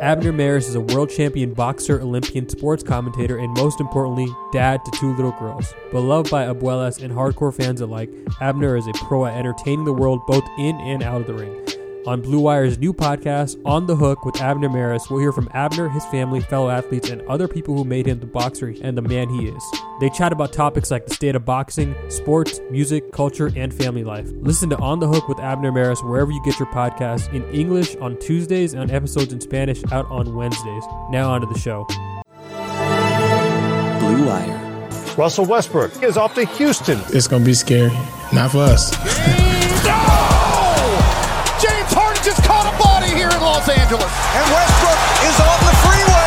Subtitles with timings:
[0.00, 4.90] Abner Mares is a world champion boxer, Olympian sports commentator, and most importantly, dad to
[4.92, 5.72] two little girls.
[5.90, 10.20] Beloved by abuelas and hardcore fans alike, Abner is a pro at entertaining the world
[10.26, 11.75] both in and out of the ring.
[12.06, 15.10] On Blue Wire's new podcast, On the Hook with Abner Mares.
[15.10, 18.26] we'll hear from Abner, his family, fellow athletes, and other people who made him the
[18.26, 19.62] boxer and the man he is.
[19.98, 24.28] They chat about topics like the state of boxing, sports, music, culture, and family life.
[24.36, 27.96] Listen to On the Hook with Abner Mares wherever you get your podcasts in English
[27.96, 30.84] on Tuesdays and episodes in Spanish out on Wednesdays.
[31.10, 31.86] Now on to the show.
[33.98, 34.62] Blue Wire.
[35.16, 37.00] Russell Westbrook is off to Houston.
[37.08, 37.90] It's going to be scary.
[38.32, 39.35] Not for us.
[43.86, 44.12] Angeles.
[44.34, 46.26] And Westbrook is on the freeway.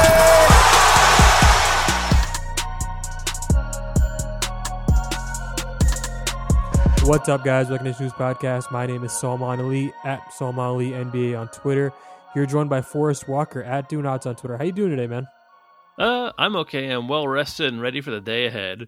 [7.09, 7.67] What's up, guys?
[7.69, 8.71] Welcome to the News Podcast.
[8.71, 11.91] My name is Salman Ali at Salman Ali NBA on Twitter.
[12.33, 14.55] You're joined by Forrest Walker at Do Nots on Twitter.
[14.55, 15.27] How you doing today, man?
[15.97, 16.89] Uh, I'm okay.
[16.89, 18.87] I'm well rested and ready for the day ahead.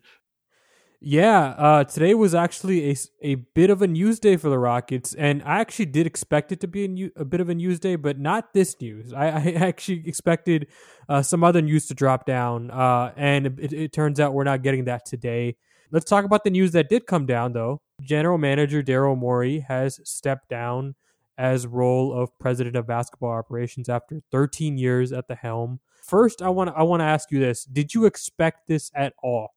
[1.04, 5.16] Yeah, uh, today was actually a, a bit of a news day for the Rockets,
[5.16, 7.80] and I actually did expect it to be a, new, a bit of a news
[7.80, 9.12] day, but not this news.
[9.12, 10.68] I, I actually expected
[11.10, 14.62] uh, some other news to drop down, uh, and it, it turns out we're not
[14.62, 15.56] getting that today.
[15.90, 17.82] Let's talk about the news that did come down, though.
[18.00, 20.94] General Manager Daryl Morey has stepped down
[21.36, 25.80] as role of president of basketball operations after 13 years at the helm.
[26.04, 29.56] First, I want I want to ask you this: Did you expect this at all?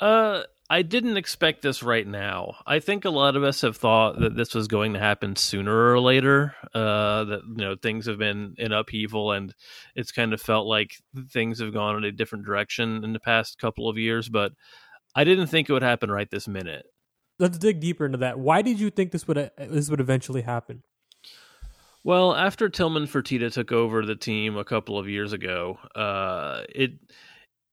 [0.00, 2.56] Uh, I didn't expect this right now.
[2.66, 5.92] I think a lot of us have thought that this was going to happen sooner
[5.92, 6.54] or later.
[6.74, 9.54] Uh, that you know things have been in upheaval, and
[9.94, 10.96] it's kind of felt like
[11.30, 14.28] things have gone in a different direction in the past couple of years.
[14.28, 14.52] But
[15.14, 16.84] I didn't think it would happen right this minute.
[17.38, 18.38] Let's dig deeper into that.
[18.38, 20.82] Why did you think this would uh, this would eventually happen?
[22.04, 26.92] Well, after Tillman Fertitta took over the team a couple of years ago, uh, it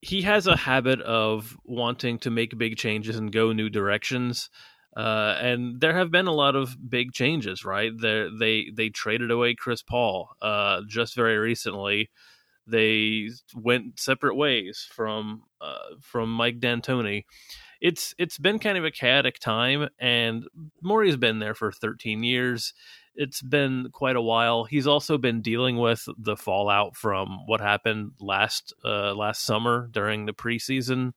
[0.05, 4.51] he has a habit of wanting to make big changes and go new directions.
[4.95, 7.91] Uh, and there have been a lot of big changes, right?
[7.99, 12.11] They they they traded away Chris Paul uh, just very recently.
[12.67, 17.25] They went separate ways from uh, from Mike D'Antoni.
[17.81, 20.47] It's it's been kind of a chaotic time, and
[20.83, 22.73] Morey's been there for 13 years.
[23.15, 24.65] It's been quite a while.
[24.65, 30.25] He's also been dealing with the fallout from what happened last uh, last summer during
[30.25, 31.13] the preseason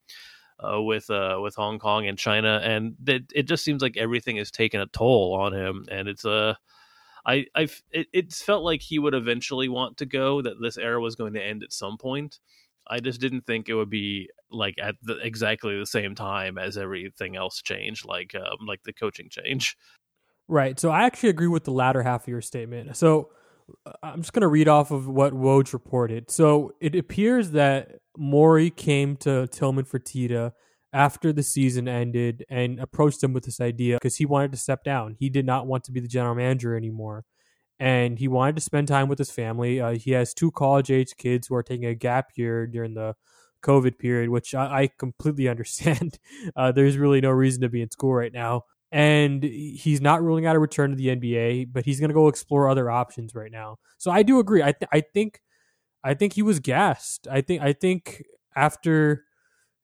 [0.59, 4.37] uh, with uh, with Hong Kong and China, and it, it just seems like everything
[4.37, 6.53] has taken a toll on him, and it's a uh,
[7.25, 10.99] I I it, it's felt like he would eventually want to go, that this era
[10.99, 12.39] was going to end at some point.
[12.87, 16.77] I just didn't think it would be like at the, exactly the same time as
[16.77, 19.77] everything else changed, like um, like the coaching change.
[20.49, 20.79] Right.
[20.79, 22.97] So I actually agree with the latter half of your statement.
[22.97, 23.29] So
[24.01, 26.31] I'm just going to read off of what Woj reported.
[26.31, 30.53] So it appears that Morey came to Tillman Fertitta
[30.91, 34.83] after the season ended and approached him with this idea because he wanted to step
[34.83, 35.15] down.
[35.19, 37.25] He did not want to be the general manager anymore.
[37.79, 39.79] And he wanted to spend time with his family.
[39.79, 43.13] Uh, he has two college age kids who are taking a gap year during the
[43.63, 46.17] COVID period, which I, I completely understand.
[46.55, 50.45] Uh, there's really no reason to be in school right now and he's not ruling
[50.45, 53.51] out a return to the NBA, but he's going to go explore other options right
[53.51, 53.77] now.
[53.97, 54.61] So I do agree.
[54.63, 55.41] I th- I think
[56.03, 57.27] I think he was gassed.
[57.29, 58.23] I think I think
[58.55, 59.25] after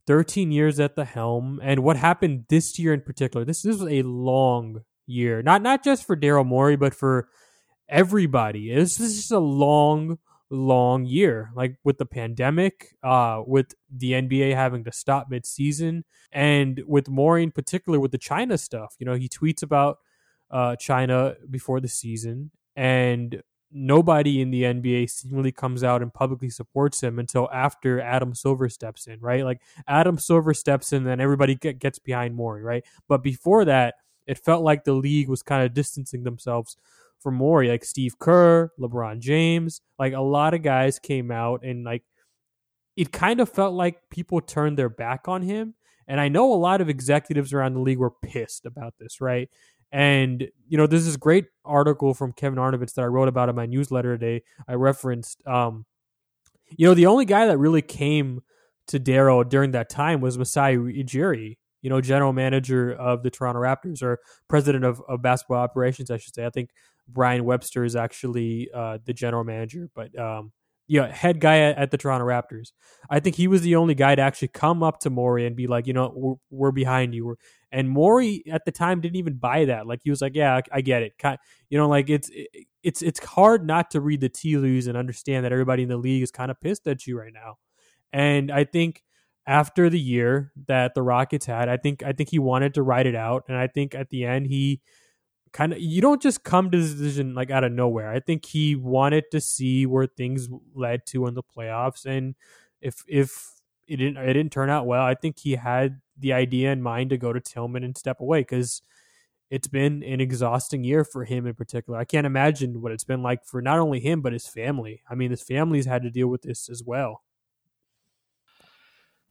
[0.07, 3.45] 13 years at the helm and what happened this year in particular.
[3.45, 5.41] This this was a long year.
[5.41, 7.27] Not not just for Daryl Morey, but for
[7.89, 8.73] everybody.
[8.73, 10.19] This is just a long
[10.50, 11.51] long year.
[11.56, 17.44] Like with the pandemic uh with the nba having to stop mid-season and with Morey
[17.44, 18.95] in particular with the china stuff.
[19.00, 19.97] You know he tweets about
[20.51, 23.41] uh china before the season and
[23.72, 28.69] nobody in the nba seemingly comes out and publicly supports him until after adam silver
[28.69, 29.44] steps in right?
[29.44, 32.85] Like adam silver steps in then everybody get, gets behind Morey right?
[33.07, 33.95] But before that
[34.27, 36.77] it felt like the league was kind of distancing themselves
[37.25, 41.83] for Morey, like Steve Kerr, LeBron James, like a lot of guys came out and
[41.83, 42.04] like
[42.95, 45.74] it kind of felt like people turned their back on him.
[46.07, 49.50] And I know a lot of executives around the league were pissed about this, right?
[49.92, 53.56] And you know, there's this great article from Kevin Arnovitz that I wrote about in
[53.56, 54.44] my newsletter today.
[54.68, 55.88] I referenced, um,
[56.78, 58.42] you know, the only guy that really came
[58.89, 63.62] to Daryl during that time was Masai Ujiri, you know, general manager of the Toronto
[63.62, 66.45] Raptors or president of, of basketball operations, I should say.
[66.45, 66.69] I think
[67.07, 70.52] Brian Webster is actually uh, the general manager, but um,
[70.88, 72.72] yeah, head guy at, at, the Toronto Raptors.
[73.10, 75.68] I think he was the only guy to actually come up to Morey and be
[75.68, 77.38] like, you know, we're, we're behind you.
[77.72, 79.88] And Morey at the time didn't even buy that.
[79.88, 81.13] Like he was like, yeah, I, I get it.
[81.69, 82.30] You know, like it's
[82.84, 85.98] it's it's hard not to read the tea leaves and understand that everybody in the
[85.98, 87.56] league is kind of pissed at you right now.
[88.13, 89.02] And I think
[89.48, 93.07] after the year that the Rockets had, I think I think he wanted to write
[93.07, 94.81] it out, and I think at the end he
[95.56, 98.12] kind of you don't just come to this decision like out of nowhere.
[98.12, 102.36] I think he wanted to see where things led to in the playoffs, and
[102.81, 103.54] if if
[103.88, 107.12] it didn't it didn't turn out well, I think he had the idea in mind
[107.12, 108.81] to go to Tillman and step away because
[109.50, 111.98] it's been an exhausting year for him in particular.
[111.98, 115.04] I can't imagine what it's been like for not only him but his family.
[115.10, 117.24] I mean, his family's had to deal with this as well.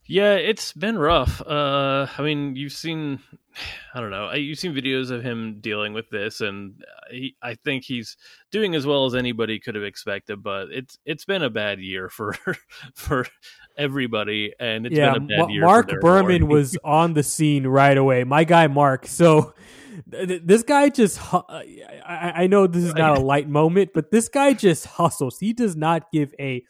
[0.06, 1.40] Yeah, it's been rough.
[1.40, 3.20] Uh, I mean, you've seen,
[3.94, 7.84] I don't know, you've seen videos of him dealing with this, and he, I think
[7.84, 8.18] he's
[8.50, 10.42] doing as well as anybody could have expected.
[10.42, 12.36] But it's it's been a bad year for
[12.94, 13.26] for
[13.78, 15.62] everybody, and it's yeah, been a bad year.
[15.62, 18.24] Mark Berman was on the scene right away.
[18.24, 19.06] My guy Mark.
[19.06, 19.54] So
[20.06, 24.52] this guy just I, I know this is not a light moment, but this guy
[24.52, 25.38] just hustles.
[25.38, 26.64] He does not give a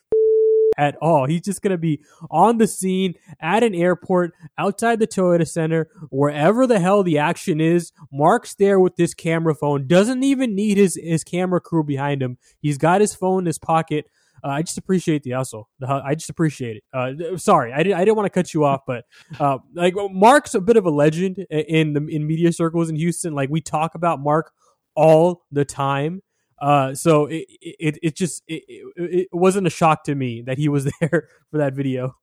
[0.76, 1.26] at all.
[1.26, 2.00] He's just going to be
[2.30, 7.60] on the scene at an airport, outside the Toyota Center, wherever the hell the action
[7.60, 7.92] is.
[8.12, 12.38] Mark's there with this camera phone, doesn't even need his, his camera crew behind him.
[12.60, 14.06] He's got his phone in his pocket.
[14.44, 15.70] Uh, I just appreciate the hustle.
[15.82, 16.84] I just appreciate it.
[16.92, 19.04] Uh, sorry, I, did, I didn't want to cut you off, but
[19.40, 23.34] uh, like Mark's a bit of a legend in the in media circles in Houston.
[23.34, 24.52] Like we talk about Mark
[24.94, 26.20] all the time.
[26.58, 28.62] Uh, so it, it, it just it,
[28.96, 32.16] it wasn't a shock to me that he was there for that video.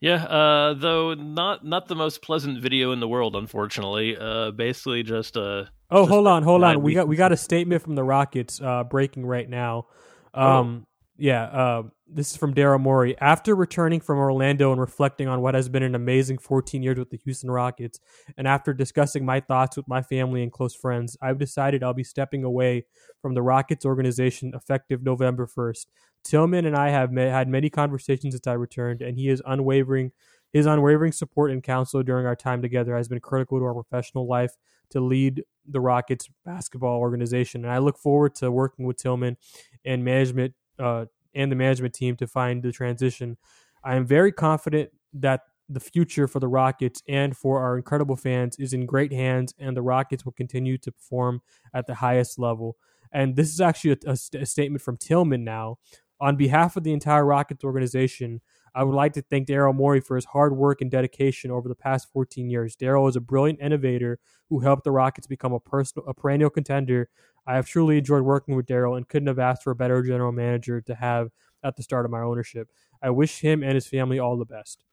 [0.00, 4.16] Yeah, uh, though not not the most pleasant video in the world, unfortunately.
[4.16, 6.82] Uh, basically just uh Oh, just hold on, hold on.
[6.82, 9.86] We got we got a statement from the Rockets uh, breaking right now.
[10.32, 10.46] Oh.
[10.46, 10.86] Um.
[11.20, 13.14] Yeah, uh, this is from Daryl Morey.
[13.20, 17.10] After returning from Orlando and reflecting on what has been an amazing 14 years with
[17.10, 18.00] the Houston Rockets,
[18.38, 22.04] and after discussing my thoughts with my family and close friends, I've decided I'll be
[22.04, 22.86] stepping away
[23.20, 25.86] from the Rockets organization effective November 1st.
[26.24, 30.12] Tillman and I have met, had many conversations since I returned, and he is unwavering.
[30.54, 34.26] His unwavering support and counsel during our time together has been critical to our professional
[34.26, 34.56] life
[34.90, 37.64] to lead the Rockets basketball organization.
[37.64, 39.36] And I look forward to working with Tillman
[39.84, 43.36] and management uh, and the management team to find the transition.
[43.84, 48.56] I am very confident that the future for the Rockets and for our incredible fans
[48.58, 51.42] is in great hands, and the Rockets will continue to perform
[51.72, 52.76] at the highest level.
[53.12, 55.78] And this is actually a, a, a statement from Tillman now.
[56.20, 58.40] On behalf of the entire Rockets organization,
[58.74, 61.74] I would like to thank Daryl Morey for his hard work and dedication over the
[61.74, 62.76] past 14 years.
[62.76, 64.18] Daryl is a brilliant innovator
[64.48, 67.08] who helped the Rockets become a personal, a perennial contender.
[67.46, 70.32] I have truly enjoyed working with Daryl and couldn't have asked for a better general
[70.32, 71.30] manager to have
[71.62, 72.70] at the start of my ownership.
[73.02, 74.84] I wish him and his family all the best.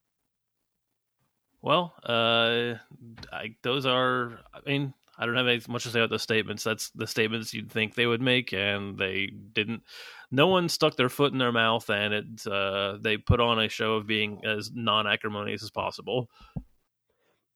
[1.62, 2.76] Well, uh,
[3.32, 4.40] I, those are.
[4.54, 6.64] I mean, I don't have much to say about the statements.
[6.64, 9.82] That's the statements you'd think they would make, and they didn't.
[10.30, 12.48] No one stuck their foot in their mouth, and it.
[12.48, 16.30] Uh, they put on a show of being as non-acrimonious as possible.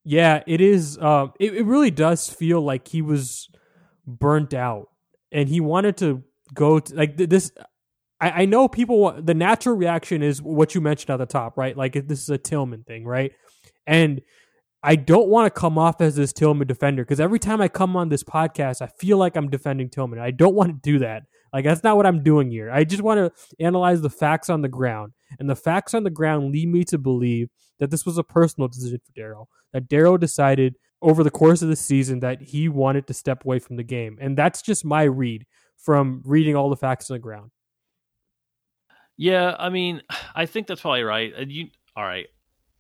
[0.04, 0.98] Yeah, it is.
[0.98, 3.50] Uh, it, it really does feel like he was
[4.08, 4.90] burnt out,
[5.32, 6.24] and he wanted to
[6.54, 7.52] go to, like this.
[8.20, 9.00] I, I know people.
[9.00, 11.78] Want, the natural reaction is what you mentioned at the top, right?
[11.78, 13.34] Like this is a Tillman thing, right?
[13.86, 14.22] And
[14.84, 17.96] I don't want to come off as this Tillman defender because every time I come
[17.96, 20.20] on this podcast, I feel like I'm defending Tillman.
[20.20, 21.24] I don't want to do that.
[21.54, 22.72] Like that's not what I'm doing here.
[22.72, 26.10] I just want to analyze the facts on the ground, and the facts on the
[26.10, 29.46] ground lead me to believe that this was a personal decision for Daryl.
[29.74, 33.60] That Daryl decided over the course of the season that he wanted to step away
[33.60, 35.46] from the game, and that's just my read
[35.78, 37.52] from reading all the facts on the ground.
[39.18, 40.02] Yeah, I mean,
[40.36, 41.34] I think that's probably right.
[41.48, 42.28] You all right?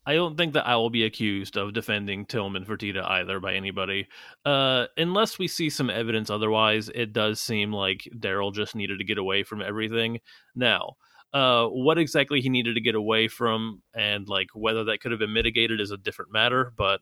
[0.05, 4.07] I don't think that I will be accused of defending Tillman Fertitta either by anybody.
[4.43, 9.05] Uh, unless we see some evidence otherwise, it does seem like Daryl just needed to
[9.05, 10.19] get away from everything.
[10.55, 10.95] Now,
[11.33, 15.19] uh, what exactly he needed to get away from and like whether that could have
[15.19, 17.01] been mitigated is a different matter, but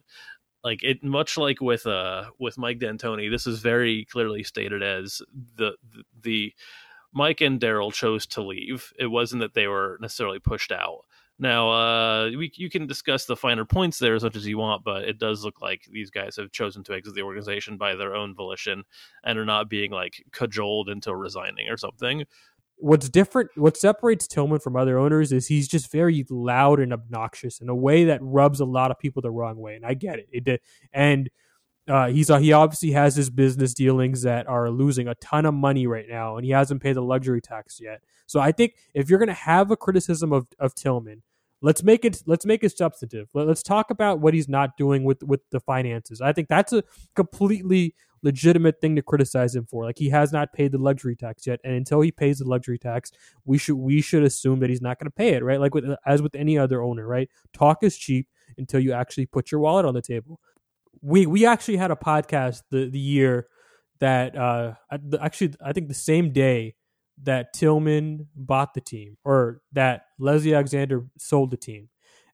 [0.64, 5.22] like it much like with uh with Mike D'Antoni, this is very clearly stated as
[5.56, 6.54] the the, the
[7.14, 8.92] Mike and Daryl chose to leave.
[9.00, 11.06] It wasn't that they were necessarily pushed out.
[11.40, 14.84] Now, uh, we, you can discuss the finer points there as much as you want,
[14.84, 18.14] but it does look like these guys have chosen to exit the organization by their
[18.14, 18.84] own volition
[19.24, 22.26] and are not being like cajoled into resigning or something.
[22.76, 27.62] What's different, what separates Tillman from other owners is he's just very loud and obnoxious
[27.62, 30.20] in a way that rubs a lot of people the wrong way, and I get
[30.20, 30.28] it.
[30.32, 30.60] It did,
[30.92, 31.30] and
[31.90, 35.56] Uh, he's uh, he obviously has his business dealings that are losing a ton of
[35.56, 38.02] money right now, and he hasn't paid the luxury tax yet.
[38.28, 41.24] So I think if you're going to have a criticism of, of Tillman,
[41.62, 43.30] let's make it let's make it substantive.
[43.34, 46.22] Let, us talk about what he's not doing with with the finances.
[46.22, 46.84] I think that's a
[47.16, 49.86] completely legitimate thing to criticize him for.
[49.86, 52.78] Like he has not paid the luxury tax yet, and until he pays the luxury
[52.78, 53.12] tax,
[53.46, 55.60] we should we should assume that he's not going to pay it, right?
[55.60, 57.30] Like with as with any other owner, right?
[57.54, 60.40] Talk is cheap until you actually put your wallet on the table.
[61.02, 63.48] We we actually had a podcast the the year
[64.00, 64.74] that uh
[65.22, 66.76] actually I think the same day
[67.24, 71.90] that Tillman bought the team or that Leslie Alexander sold the team.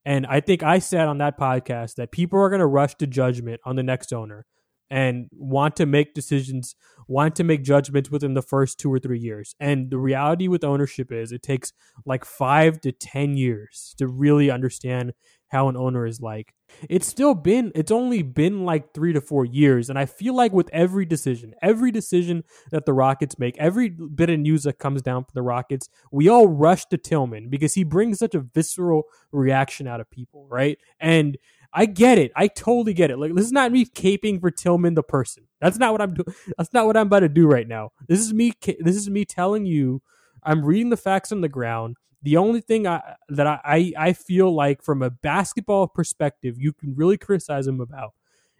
[0.05, 3.07] And I think I said on that podcast that people are going to rush to
[3.07, 4.45] judgment on the next owner
[4.91, 6.75] and want to make decisions,
[7.07, 9.55] want to make judgments within the first two or three years.
[9.59, 11.73] And the reality with ownership is it takes
[12.05, 15.13] like five to 10 years to really understand
[15.49, 16.53] how an owner is like.
[16.89, 19.89] It's still been, it's only been like three to four years.
[19.89, 24.29] And I feel like with every decision, every decision that the Rockets make, every bit
[24.29, 27.83] of news that comes down from the Rockets, we all rush to Tillman because he
[27.83, 30.77] brings such a visceral reaction out of people, right?
[30.99, 31.37] And
[31.71, 32.31] I get it.
[32.35, 33.17] I totally get it.
[33.17, 35.43] Like this is not me caping for Tillman the person.
[35.59, 36.35] That's not what I'm doing.
[36.57, 37.91] That's not what I'm about to do right now.
[38.07, 38.53] This is me.
[38.79, 40.01] This is me telling you.
[40.47, 41.97] I'm reading the facts on the ground.
[42.25, 46.95] The only thing I, that I, I feel like from a basketball perspective, you can
[46.95, 48.13] really criticize him about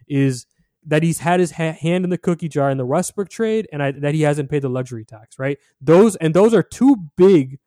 [0.06, 0.46] is
[0.86, 3.82] that he's had his ha- hand in the cookie jar in the Westbrook trade, and
[3.82, 5.36] I, that he hasn't paid the luxury tax.
[5.38, 5.58] Right?
[5.80, 7.58] Those and those are two big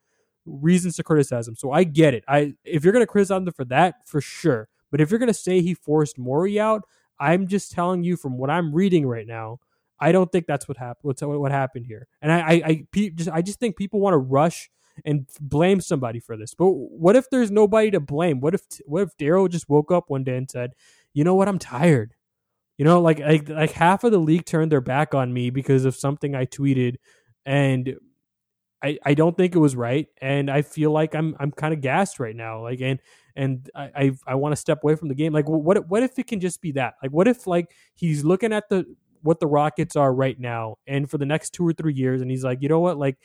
[0.45, 1.57] reasons to criticize him.
[1.57, 2.23] So I get it.
[2.27, 4.69] I if you're going to criticize him for that, for sure.
[4.91, 6.83] But if you're going to say he forced Morey out,
[7.19, 9.59] I'm just telling you from what I'm reading right now,
[9.99, 11.03] I don't think that's what happened.
[11.03, 12.07] What's what happened here?
[12.21, 14.69] And I, I, I just, I just think people want to rush
[15.05, 16.53] and blame somebody for this.
[16.53, 18.39] But what if there's nobody to blame?
[18.39, 20.73] What if, what if Daryl just woke up one day and said,
[21.13, 21.47] "You know what?
[21.47, 22.13] I'm tired."
[22.77, 25.83] You know, like, like like half of the league turned their back on me because
[25.83, 26.95] of something I tweeted,
[27.45, 27.95] and
[28.81, 31.81] I, I don't think it was right, and I feel like I'm I'm kind of
[31.81, 32.63] gassed right now.
[32.63, 32.99] Like, and
[33.35, 35.33] and I I, I want to step away from the game.
[35.33, 36.93] Like, what what if it can just be that?
[37.03, 38.85] Like, what if like he's looking at the
[39.21, 42.31] what the Rockets are right now, and for the next two or three years, and
[42.31, 43.17] he's like, you know what, like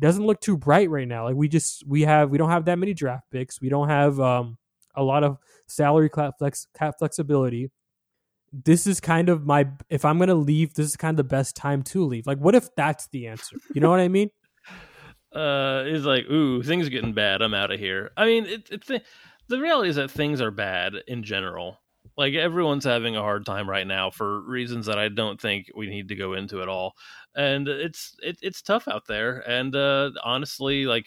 [0.00, 1.24] doesn't look too bright right now.
[1.24, 3.60] Like we just we have we don't have that many draft picks.
[3.60, 4.58] We don't have um
[4.94, 7.70] a lot of salary cap flex cap flexibility.
[8.52, 11.56] This is kind of my if I'm gonna leave, this is kind of the best
[11.56, 12.26] time to leave.
[12.26, 13.56] Like, what if that's the answer?
[13.74, 14.30] You know what I mean?
[15.34, 17.42] uh, is like, ooh, things are getting bad.
[17.42, 18.10] I'm out of here.
[18.16, 18.88] I mean, it, it's
[19.48, 21.79] the reality is that things are bad in general.
[22.20, 25.88] Like everyone's having a hard time right now for reasons that I don't think we
[25.88, 26.94] need to go into at all.
[27.34, 29.38] And it's it, it's tough out there.
[29.48, 31.06] And uh, honestly, like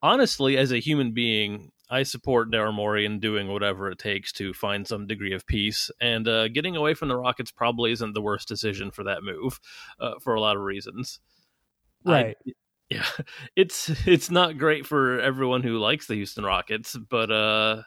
[0.00, 4.54] honestly, as a human being, I support Daryl Morey in doing whatever it takes to
[4.54, 5.90] find some degree of peace.
[6.00, 9.58] And uh, getting away from the Rockets probably isn't the worst decision for that move,
[9.98, 11.18] uh, for a lot of reasons.
[12.04, 12.36] Right.
[12.46, 12.52] I,
[12.88, 13.06] yeah,
[13.56, 17.82] it's it's not great for everyone who likes the Houston Rockets, but uh,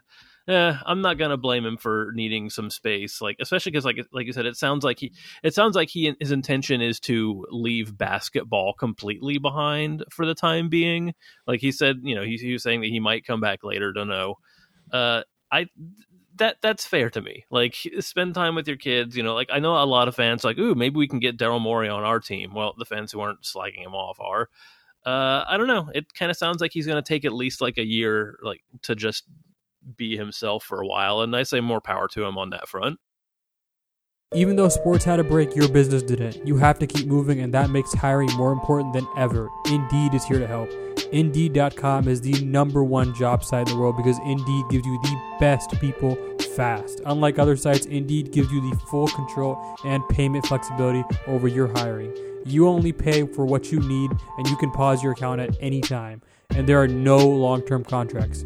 [0.50, 3.22] yeah, I'm not gonna blame him for needing some space.
[3.22, 5.14] Like especially because like like you said, it sounds like he
[5.44, 10.68] it sounds like he his intention is to leave basketball completely behind for the time
[10.68, 11.14] being.
[11.46, 13.94] Like he said, you know, he, he was saying that he might come back later.
[13.94, 14.40] Don't know.
[14.92, 15.68] Uh, I
[16.38, 17.46] that that's fair to me.
[17.52, 19.16] Like spend time with your kids.
[19.16, 21.38] You know, like I know a lot of fans like, ooh, maybe we can get
[21.38, 22.56] Daryl Morey on our team.
[22.56, 24.50] Well, the fans who aren't slagging him off are
[25.06, 25.92] uh, I don't know.
[25.94, 28.64] It kind of sounds like he's going to take at least like a year, like
[28.82, 29.26] to just
[29.96, 31.22] be himself for a while.
[31.22, 33.00] And I say more power to him on that front.
[34.36, 36.46] Even though sports had a break, your business didn't.
[36.46, 39.50] You have to keep moving, and that makes hiring more important than ever.
[39.66, 40.70] Indeed is here to help.
[41.12, 45.20] Indeed.com is the number one job site in the world because Indeed gives you the
[45.40, 46.16] best people
[46.56, 47.02] fast.
[47.08, 52.16] Unlike other sites, Indeed gives you the full control and payment flexibility over your hiring.
[52.46, 55.82] You only pay for what you need, and you can pause your account at any
[55.82, 56.22] time.
[56.52, 58.46] And there are no long term contracts.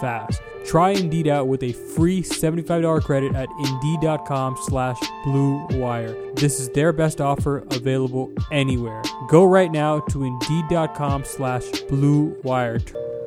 [0.00, 0.40] fast.
[0.64, 6.14] Try Indeed out with a free $75 credit at Indeed.com slash Blue Wire.
[6.34, 9.02] This is their best offer available anywhere.
[9.28, 12.78] Go right now to Indeed.com slash Blue Wire.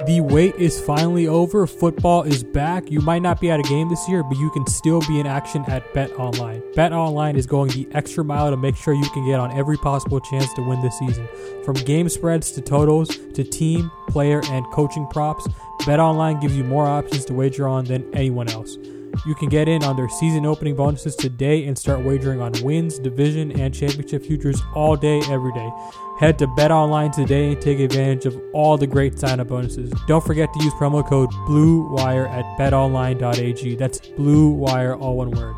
[0.06, 1.66] The wait is finally over.
[1.66, 2.92] Football is back.
[2.92, 5.26] You might not be at a game this year, but you can still be in
[5.26, 6.62] action at Bet Online.
[6.76, 9.78] Bet Online is going the extra mile to make sure you can get on every
[9.78, 11.28] possible chance to win this season.
[11.64, 15.48] From game spreads to totals to team, player, and coaching props,
[15.86, 18.78] Bet Online gives you more options to wager on than anyone else.
[19.26, 22.98] You can get in on their season opening bonuses today and start wagering on wins,
[22.98, 25.70] division, and championship futures all day, every day.
[26.20, 29.92] Head to Bet Online today and take advantage of all the great sign-up bonuses.
[30.08, 33.76] Don't forget to use promo code BLUEWIRE at betonline.ag.
[33.76, 35.56] That's Blue Wire, all one word.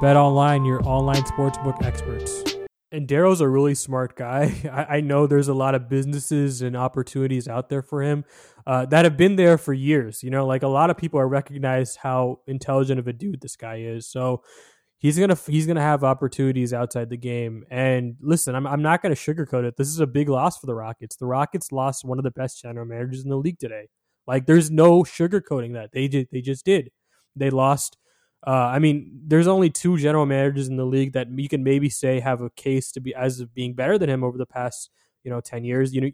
[0.00, 2.51] Bet Online, your online sportsbook experts.
[2.92, 4.54] And Daryl's a really smart guy.
[4.70, 8.24] I, I, know there's a lot of businesses and opportunities out there for him
[8.66, 10.22] uh, that have been there for years.
[10.22, 13.56] You know, like a lot of people are recognized how intelligent of a dude this
[13.56, 14.06] guy is.
[14.06, 14.42] So
[14.98, 17.64] he's gonna he's gonna have opportunities outside the game.
[17.70, 19.76] And listen, I'm I'm not gonna sugarcoat it.
[19.78, 21.16] This is a big loss for the Rockets.
[21.16, 23.88] The Rockets lost one of the best general managers in the league today.
[24.26, 26.28] Like there's no sugarcoating that they did.
[26.30, 26.90] They just did.
[27.34, 27.96] They lost
[28.44, 31.88] uh, I mean, there's only two general managers in the league that you can maybe
[31.88, 34.90] say have a case to be as of being better than him over the past,
[35.22, 35.94] you know, ten years.
[35.94, 36.10] You know,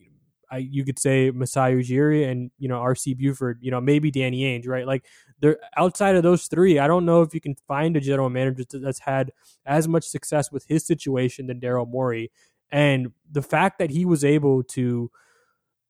[0.51, 3.59] I, you could say Masai Ujiri and you know RC Buford.
[3.63, 4.87] You know, maybe Danny Ainge, right?
[4.87, 5.07] Like
[5.41, 6.79] they're outside of those three.
[6.79, 9.33] I don't know if you can find a general manager that's had
[9.65, 12.31] as much success with his situation than Daryl Morey.
[12.71, 15.11] And the fact that he was able to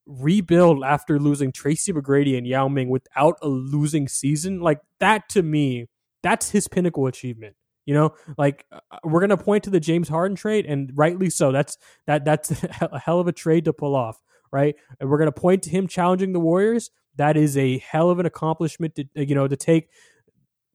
[0.07, 5.43] rebuild after losing Tracy McGrady and Yao Ming without a losing season, like that to
[5.43, 5.89] me
[6.23, 7.55] that's his pinnacle achievement.
[7.87, 11.53] You know, like uh, we're gonna point to the James Harden trade, and rightly so.
[11.53, 14.21] That's that that's a hell of a trade to pull off,
[14.53, 14.77] right?
[15.01, 16.91] And we're gonna point to him challenging the Warriors.
[17.17, 19.89] That is a hell of an accomplishment to you know to take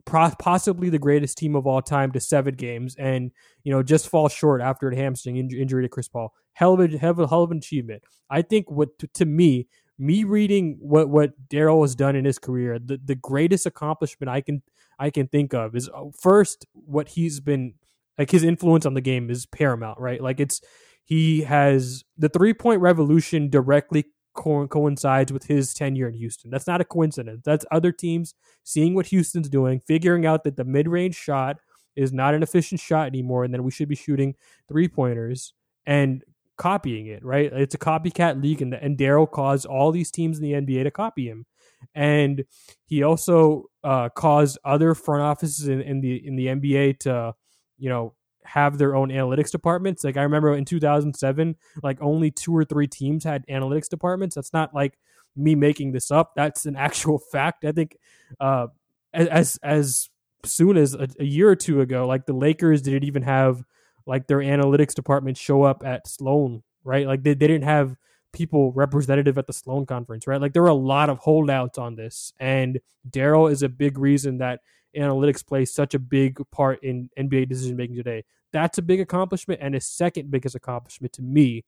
[0.05, 3.31] possibly the greatest team of all time to seven games and
[3.63, 6.33] you know just fall short after a hamstring injury to Chris Paul.
[6.53, 8.03] Hell of a hell of, a, hell of an achievement.
[8.29, 12.39] I think what to, to me, me reading what what Daryl has done in his
[12.39, 14.61] career, the, the greatest accomplishment I can
[14.99, 17.75] I can think of is uh, first what he's been
[18.17, 20.21] like his influence on the game is paramount, right?
[20.21, 20.61] Like it's
[21.03, 26.51] he has the three point revolution directly co- coincides with his tenure in Houston.
[26.51, 27.41] That's not a coincidence.
[27.43, 28.33] That's other teams
[28.63, 31.57] seeing what Houston's doing, figuring out that the mid range shot
[31.95, 34.35] is not an efficient shot anymore, and then we should be shooting
[34.67, 35.53] three pointers
[35.85, 36.23] and
[36.57, 37.51] copying it, right?
[37.53, 40.91] It's a copycat league, and, and Daryl caused all these teams in the NBA to
[40.91, 41.45] copy him.
[41.93, 42.45] And
[42.85, 47.33] he also uh, caused other front offices in, in the in the NBA to,
[47.77, 48.13] you know,
[48.45, 50.03] have their own analytics departments.
[50.03, 54.35] Like I remember in 2007, like only two or three teams had analytics departments.
[54.35, 54.97] That's not like
[55.35, 56.33] me making this up.
[56.35, 57.65] That's an actual fact.
[57.65, 57.97] I think
[58.39, 58.67] uh,
[59.13, 60.09] as as
[60.45, 63.63] soon as a, a, year or two ago, like the Lakers didn't even have
[64.05, 67.07] like their analytics department show up at Sloan, right?
[67.07, 67.95] Like they, they didn't have
[68.33, 70.41] people representative at the Sloan conference, right?
[70.41, 72.33] Like there were a lot of holdouts on this.
[72.39, 74.59] And Daryl is a big reason that
[74.97, 78.23] analytics plays such a big part in NBA decision making today.
[78.51, 79.61] That's a big accomplishment.
[79.63, 81.63] And his second biggest accomplishment to me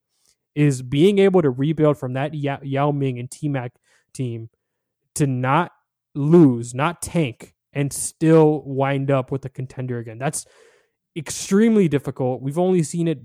[0.56, 3.74] is being able to rebuild from that Yao Ming and T Mac
[4.14, 4.50] team
[5.16, 5.72] to not
[6.14, 10.18] lose, not tank, and still wind up with a contender again.
[10.18, 10.46] That's
[11.16, 12.42] extremely difficult.
[12.42, 13.20] We've only seen it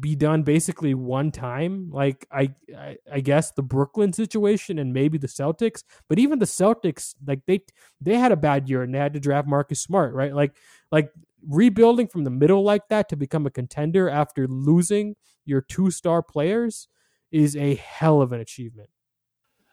[0.00, 1.90] be done basically one time.
[1.90, 6.46] Like I, I, I guess the Brooklyn situation and maybe the Celtics, but even the
[6.46, 7.62] Celtics, like they
[8.00, 10.34] they had a bad year and they had to draft Marcus Smart, right?
[10.34, 10.56] Like
[10.90, 11.10] like
[11.46, 16.22] rebuilding from the middle like that to become a contender after losing your two star
[16.22, 16.88] players
[17.30, 18.88] is a hell of an achievement.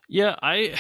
[0.10, 0.76] Yeah, I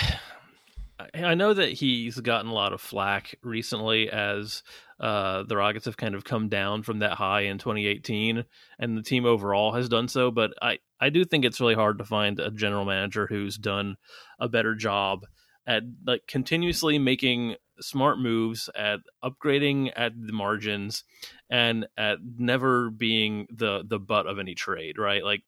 [1.15, 4.63] I know that he's gotten a lot of flack recently as
[5.01, 8.45] uh, the Rockets have kind of come down from that high in 2018,
[8.77, 10.29] and the team overall has done so.
[10.29, 13.97] But I, I do think it's really hard to find a general manager who's done
[14.39, 15.25] a better job
[15.65, 21.03] at like continuously making smart moves, at upgrading at the margins,
[21.49, 24.99] and at never being the the butt of any trade.
[24.99, 25.41] Right, like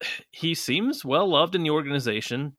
[0.32, 2.56] he seems well loved in the organization.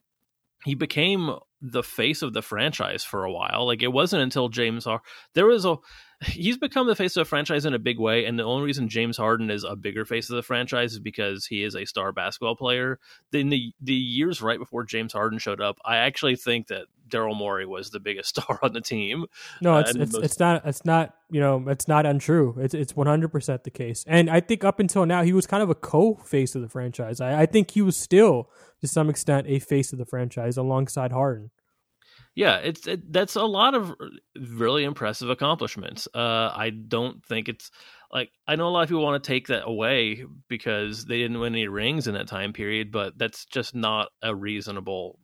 [0.63, 3.65] He became the face of the franchise for a while.
[3.65, 5.02] Like it wasn't until James Har
[5.34, 5.78] there was a
[6.21, 8.89] he's become the face of the franchise in a big way, and the only reason
[8.89, 12.12] James Harden is a bigger face of the franchise is because he is a star
[12.12, 12.99] basketball player.
[13.34, 17.36] In the the years right before James Harden showed up, I actually think that Daryl
[17.36, 19.25] Morey was the biggest star on the team.
[19.62, 20.23] No, it's uh, it's, most...
[20.23, 22.55] it's not it's not you know it's not untrue.
[22.60, 25.47] It's it's one hundred percent the case, and I think up until now he was
[25.47, 27.19] kind of a co face of the franchise.
[27.19, 28.49] I, I think he was still
[28.81, 31.51] to some extent a face of the franchise alongside Harden.
[32.35, 33.93] Yeah, it's it, that's a lot of
[34.39, 36.07] really impressive accomplishments.
[36.15, 37.71] Uh, I don't think it's
[38.11, 41.39] like I know a lot of people want to take that away because they didn't
[41.39, 45.19] win any rings in that time period, but that's just not a reasonable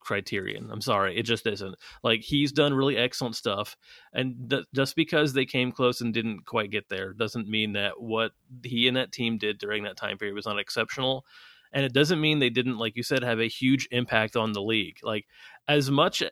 [0.00, 0.70] criterion.
[0.72, 1.76] I'm sorry, it just isn't.
[2.04, 3.76] Like he's done really excellent stuff,
[4.12, 8.00] and th- just because they came close and didn't quite get there doesn't mean that
[8.00, 8.32] what
[8.64, 11.24] he and that team did during that time period was not exceptional.
[11.72, 14.62] And it doesn't mean they didn't, like you said, have a huge impact on the
[14.62, 14.98] league.
[15.02, 15.26] Like
[15.68, 16.22] as much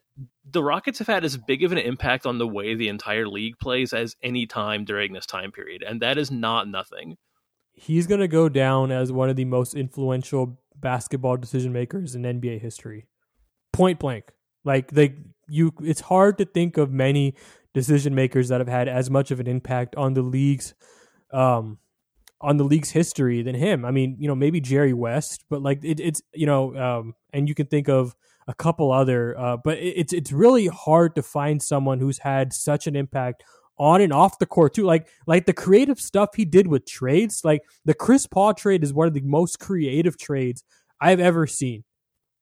[0.51, 3.59] the Rockets have had as big of an impact on the way the entire league
[3.59, 7.17] plays as any time during this time period, and that is not nothing.
[7.73, 12.23] He's going to go down as one of the most influential basketball decision makers in
[12.23, 13.07] NBA history.
[13.73, 14.33] Point blank.
[14.65, 15.17] Like they
[15.49, 17.35] you it's hard to think of many
[17.75, 20.75] decision makers that have had as much of an impact on the league's
[21.33, 21.79] um
[22.43, 23.85] on the league's history than him.
[23.85, 27.49] I mean, you know, maybe Jerry West, but like it, it's you know, um, and
[27.49, 28.15] you can think of
[28.49, 32.53] a couple other, uh, but it, it's it's really hard to find someone who's had
[32.53, 33.45] such an impact
[33.79, 34.85] on and off the court too.
[34.85, 38.93] Like like the creative stuff he did with trades, like the Chris Paul trade is
[38.93, 40.65] one of the most creative trades
[41.01, 41.85] I've ever seen.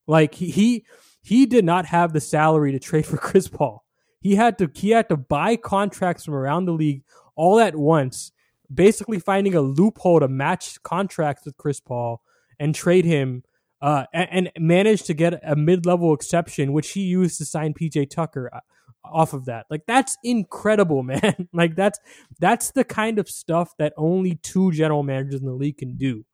[0.06, 0.84] Like he he,
[1.22, 3.84] he did not have the salary to trade for Chris Paul.
[4.20, 7.04] He had to he had to buy contracts from around the league
[7.36, 8.32] all at once,
[8.72, 12.22] basically finding a loophole to match contracts with Chris Paul
[12.58, 13.42] and trade him
[13.82, 18.10] uh, and, and managed to get a mid-level exception, which he used to sign PJ
[18.10, 18.60] Tucker uh,
[19.04, 19.66] off of that.
[19.70, 21.48] Like that's incredible, man.
[21.52, 21.98] like that's
[22.38, 26.24] that's the kind of stuff that only two general managers in the league can do.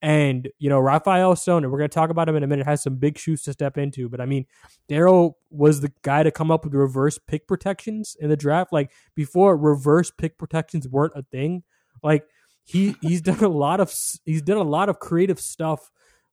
[0.00, 2.66] And you know, Rafael Stone, and we're going to talk about him in a minute,
[2.66, 4.08] has some big shoes to step into.
[4.08, 4.46] But I mean,
[4.88, 8.72] Daryl was the guy to come up with reverse pick protections in the draft.
[8.72, 11.64] Like before, reverse pick protections weren't a thing.
[12.02, 12.24] Like
[12.64, 13.92] he he's done a lot of
[14.24, 15.90] he's done a lot of creative stuff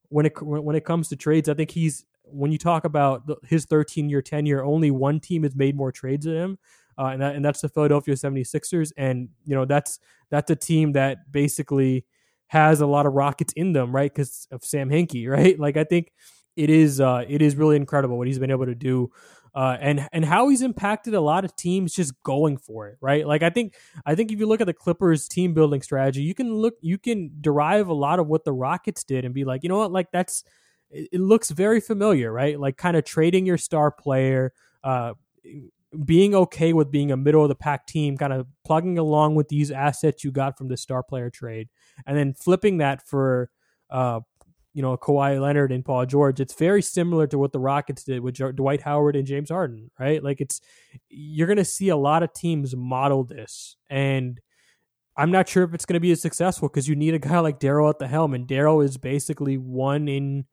[0.09, 1.49] when it when it comes to trades.
[1.49, 5.55] I think he's when you talk about his 13 year tenure, only one team has
[5.55, 6.59] made more trades than him.
[6.97, 8.91] Uh, and, that, and that's the Philadelphia 76ers.
[8.97, 9.99] And, you know, that's
[10.29, 12.05] that's a team that basically
[12.47, 14.13] has a lot of rockets in them, right?
[14.13, 15.59] Because of Sam Hinkie, right?
[15.59, 16.11] Like I think
[16.55, 19.11] it is uh, it is really incredible what he's been able to do.
[19.53, 23.25] Uh, and and how he's impacted a lot of teams just going for it, right?
[23.25, 23.73] Like I think
[24.05, 26.97] I think if you look at the Clippers team building strategy, you can look you
[26.97, 29.93] can derive a lot of what the Rockets did and be like, you know what,
[29.93, 30.43] like that's
[30.91, 32.59] it, it looks very familiar, right?
[32.59, 34.51] Like kind of trading your star player,
[34.83, 35.13] uh,
[36.03, 39.49] being okay with being a middle of the pack team, kind of plugging along with
[39.49, 41.69] these assets you got from the star player trade,
[42.05, 43.49] and then flipping that for,
[43.89, 44.19] uh,
[44.73, 46.39] you know, Kawhi Leonard and Paul George.
[46.39, 50.21] It's very similar to what the Rockets did with Dwight Howard and James Harden, right?
[50.21, 50.59] Like it's
[51.09, 54.41] you're going to see a lot of teams model this, and
[55.17, 57.39] I'm not sure if it's going to be as successful because you need a guy
[57.39, 60.45] like Daryl at the helm, and Daryl is basically one in,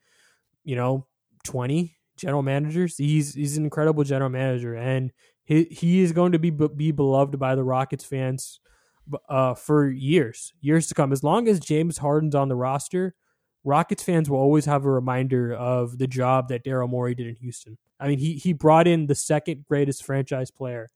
[0.65, 1.07] you know,
[1.45, 2.97] twenty general managers.
[2.97, 5.11] He's he's an incredible general manager, and
[5.53, 8.61] he he is going to be be beloved by the Rockets fans
[9.29, 11.13] uh, for years, years to come.
[11.13, 13.15] As long as James Harden's on the roster,
[13.65, 17.37] Rockets fans will always have a reminder of the job that Daryl Morey did in
[17.37, 17.79] Houston.
[18.01, 20.89] I mean, he he brought in the second greatest franchise player.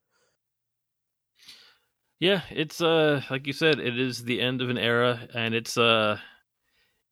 [2.19, 5.77] Yeah, it's uh like you said, it is the end of an era, and it's
[5.77, 6.17] uh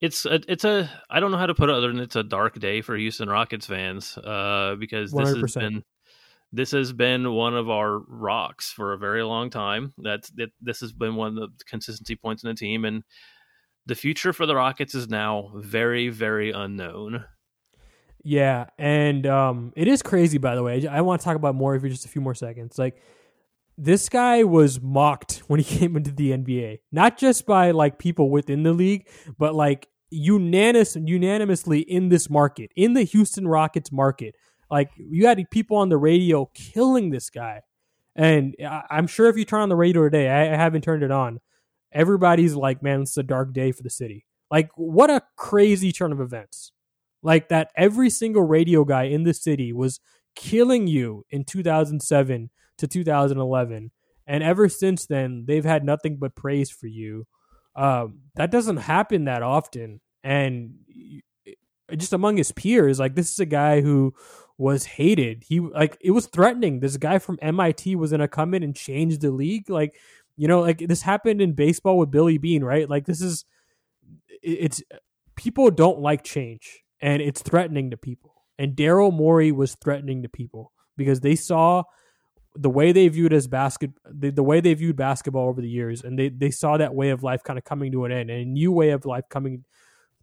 [0.01, 2.23] it's a, it's a I don't know how to put it other than it's a
[2.23, 5.41] dark day for Houston Rockets fans uh because this 100%.
[5.41, 5.83] has been
[6.51, 9.93] this has been one of our rocks for a very long time.
[9.97, 10.49] That's that.
[10.61, 13.03] This has been one of the consistency points in the team, and
[13.85, 17.25] the future for the Rockets is now very, very unknown.
[18.23, 20.39] Yeah, and um, it is crazy.
[20.39, 22.79] By the way, I want to talk about more for just a few more seconds.
[22.79, 23.01] Like
[23.77, 28.29] this guy was mocked when he came into the NBA, not just by like people
[28.29, 34.35] within the league, but like unanimous unanimously in this market, in the Houston Rockets market.
[34.69, 37.61] Like you had people on the radio killing this guy,
[38.15, 38.55] and
[38.89, 41.39] I'm sure if you turn on the radio today, I haven't turned it on.
[41.91, 46.11] Everybody's like, "Man, it's a dark day for the city." Like, what a crazy turn
[46.11, 46.71] of events!
[47.21, 49.99] Like that, every single radio guy in the city was
[50.35, 53.91] killing you in 2007 to 2011,
[54.27, 57.25] and ever since then, they've had nothing but praise for you.
[57.75, 60.75] Um, that doesn't happen that often, and
[61.95, 64.13] just among his peers, like this is a guy who
[64.57, 65.43] was hated.
[65.47, 66.79] He like it was threatening.
[66.79, 69.69] This guy from MIT was gonna come in and change the league.
[69.69, 69.95] Like,
[70.37, 72.89] you know, like this happened in baseball with Billy Beane, right?
[72.89, 73.45] Like this is
[74.41, 74.81] it's
[75.35, 78.33] people don't like change and it's threatening to people.
[78.57, 81.83] And Daryl Morey was threatening to people because they saw
[82.55, 86.03] the way they viewed as basket the, the way they viewed basketball over the years
[86.03, 88.41] and they, they saw that way of life kind of coming to an end and
[88.41, 89.65] a new way of life coming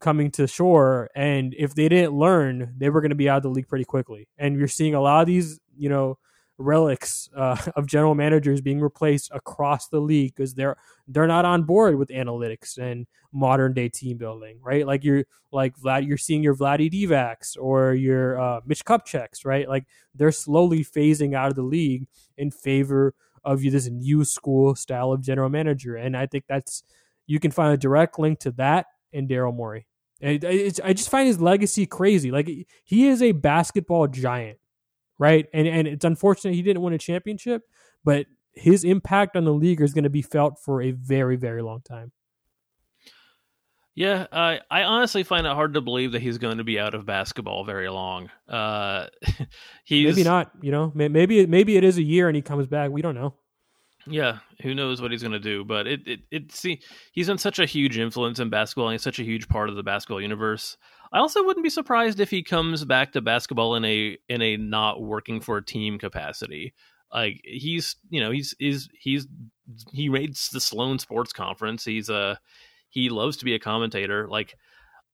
[0.03, 1.09] coming to shore.
[1.15, 3.85] And if they didn't learn, they were going to be out of the league pretty
[3.85, 4.29] quickly.
[4.37, 6.19] And you're seeing a lot of these, you know,
[6.59, 10.77] relics uh, of general managers being replaced across the league because they're
[11.09, 14.87] they're not on board with analytics and modern day team building, right?
[14.87, 19.69] Like you're like Vlad, you're seeing your Vladdy or your uh, Mitch Kupchaks, right?
[19.69, 24.75] Like they're slowly phasing out of the league in favor of you this new school
[24.75, 26.83] style of general manager, and I think that's
[27.27, 29.87] you can find a direct link to that in Daryl Morey.
[30.23, 30.45] And
[30.85, 32.31] I just find his legacy crazy.
[32.31, 32.49] Like
[32.85, 34.59] he is a basketball giant,
[35.19, 35.47] right?
[35.53, 37.63] And and it's unfortunate he didn't win a championship,
[38.05, 41.61] but his impact on the league is going to be felt for a very very
[41.61, 42.13] long time.
[43.95, 46.95] Yeah, I I honestly find it hard to believe that he's going to be out
[46.95, 48.31] of basketball very long.
[48.49, 49.09] Uh,
[49.85, 50.53] he's maybe not.
[50.63, 52.91] You know, maybe maybe it is a year and he comes back.
[52.91, 53.35] We don't know.
[54.07, 55.65] Yeah, who knows what he's going to do?
[55.65, 56.81] But it it it see
[57.12, 59.77] he's been such a huge influence in basketball and he's such a huge part of
[59.77, 60.77] the basketball universe.
[61.12, 64.57] I also wouldn't be surprised if he comes back to basketball in a in a
[64.57, 66.75] not working for a team capacity.
[67.12, 69.27] Like he's you know he's is he's
[69.93, 71.85] he rates the Sloan Sports Conference.
[71.85, 72.41] He's a
[72.88, 74.27] he loves to be a commentator.
[74.29, 74.57] Like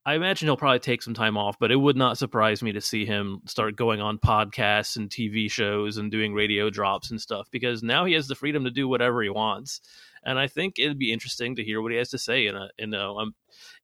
[0.08, 2.80] I imagine he'll probably take some time off, but it would not surprise me to
[2.80, 7.46] see him start going on podcasts and TV shows and doing radio drops and stuff
[7.50, 9.82] because now he has the freedom to do whatever he wants.
[10.24, 12.70] And I think it'd be interesting to hear what he has to say in a
[12.78, 13.34] in a um,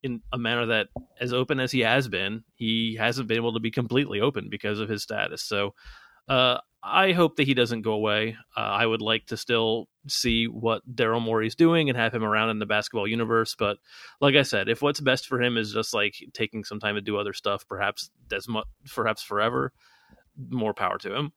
[0.02, 0.88] in a manner that,
[1.20, 4.80] as open as he has been, he hasn't been able to be completely open because
[4.80, 5.42] of his status.
[5.42, 5.74] So
[6.26, 8.36] uh, I hope that he doesn't go away.
[8.54, 12.50] Uh, I would like to still see what Daryl Morey's doing and have him around
[12.50, 13.54] in the basketball universe.
[13.58, 13.78] But
[14.20, 17.00] like I said, if what's best for him is just like taking some time to
[17.00, 19.72] do other stuff, perhaps as much, perhaps forever,
[20.50, 21.32] more power to him.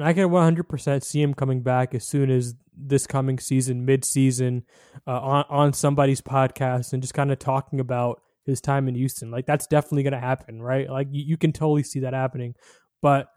[0.00, 4.64] I can 100% see him coming back as soon as this coming season, mid-season,
[5.06, 9.30] uh, on on somebody's podcast and just kind of talking about his time in Houston.
[9.30, 10.88] Like that's definitely going to happen, right?
[10.88, 12.54] Like you, you can totally see that happening.
[13.02, 13.28] But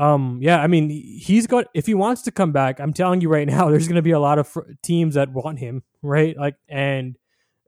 [0.00, 3.28] um, yeah, I mean, he's got if he wants to come back, I'm telling you
[3.28, 6.34] right now, there's going to be a lot of fr- teams that want him, right?
[6.36, 7.18] Like, and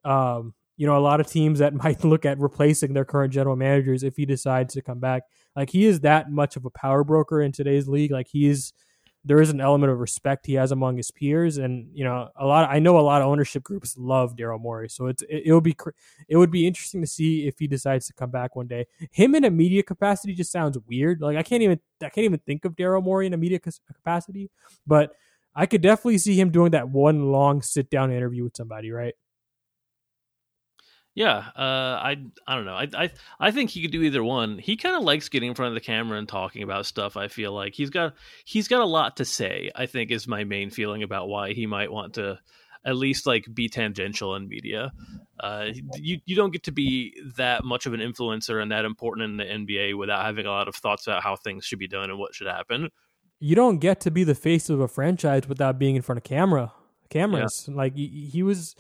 [0.03, 3.55] um, you know, a lot of teams that might look at replacing their current general
[3.55, 5.25] managers if he decides to come back.
[5.55, 8.11] Like, he is that much of a power broker in today's league.
[8.11, 8.73] Like, he's
[9.25, 12.45] there is an element of respect he has among his peers, and you know, a
[12.45, 12.69] lot.
[12.69, 15.77] I know a lot of ownership groups love Daryl Morey, so it's it, will be
[16.29, 18.87] it would be interesting to see if he decides to come back one day.
[19.13, 21.21] Him in a media capacity just sounds weird.
[21.21, 24.51] Like I can't even I can't even think of Daryl Morey in a media capacity,
[24.87, 25.13] but
[25.55, 29.15] I could definitely see him doing that one long sit down interview with somebody, right?
[31.15, 32.75] Yeah, uh, I I don't know.
[32.75, 34.57] I I I think he could do either one.
[34.57, 37.19] He kind of likes getting in front of the camera and talking about stuff.
[37.19, 39.71] I feel like he's got he's got a lot to say.
[39.75, 42.39] I think is my main feeling about why he might want to
[42.85, 44.91] at least like be tangential in media.
[45.39, 49.25] Uh, you you don't get to be that much of an influencer and that important
[49.31, 52.09] in the NBA without having a lot of thoughts about how things should be done
[52.09, 52.89] and what should happen.
[53.39, 56.25] You don't get to be the face of a franchise without being in front of
[56.25, 56.73] camera
[57.11, 57.67] cameras.
[57.69, 57.75] Yeah.
[57.75, 58.75] Like he was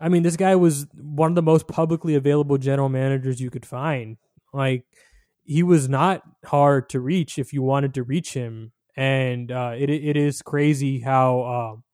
[0.00, 3.66] I mean, this guy was one of the most publicly available general managers you could
[3.66, 4.16] find.
[4.52, 4.84] Like,
[5.44, 9.90] he was not hard to reach if you wanted to reach him, and uh, it
[9.90, 11.84] it is crazy how um,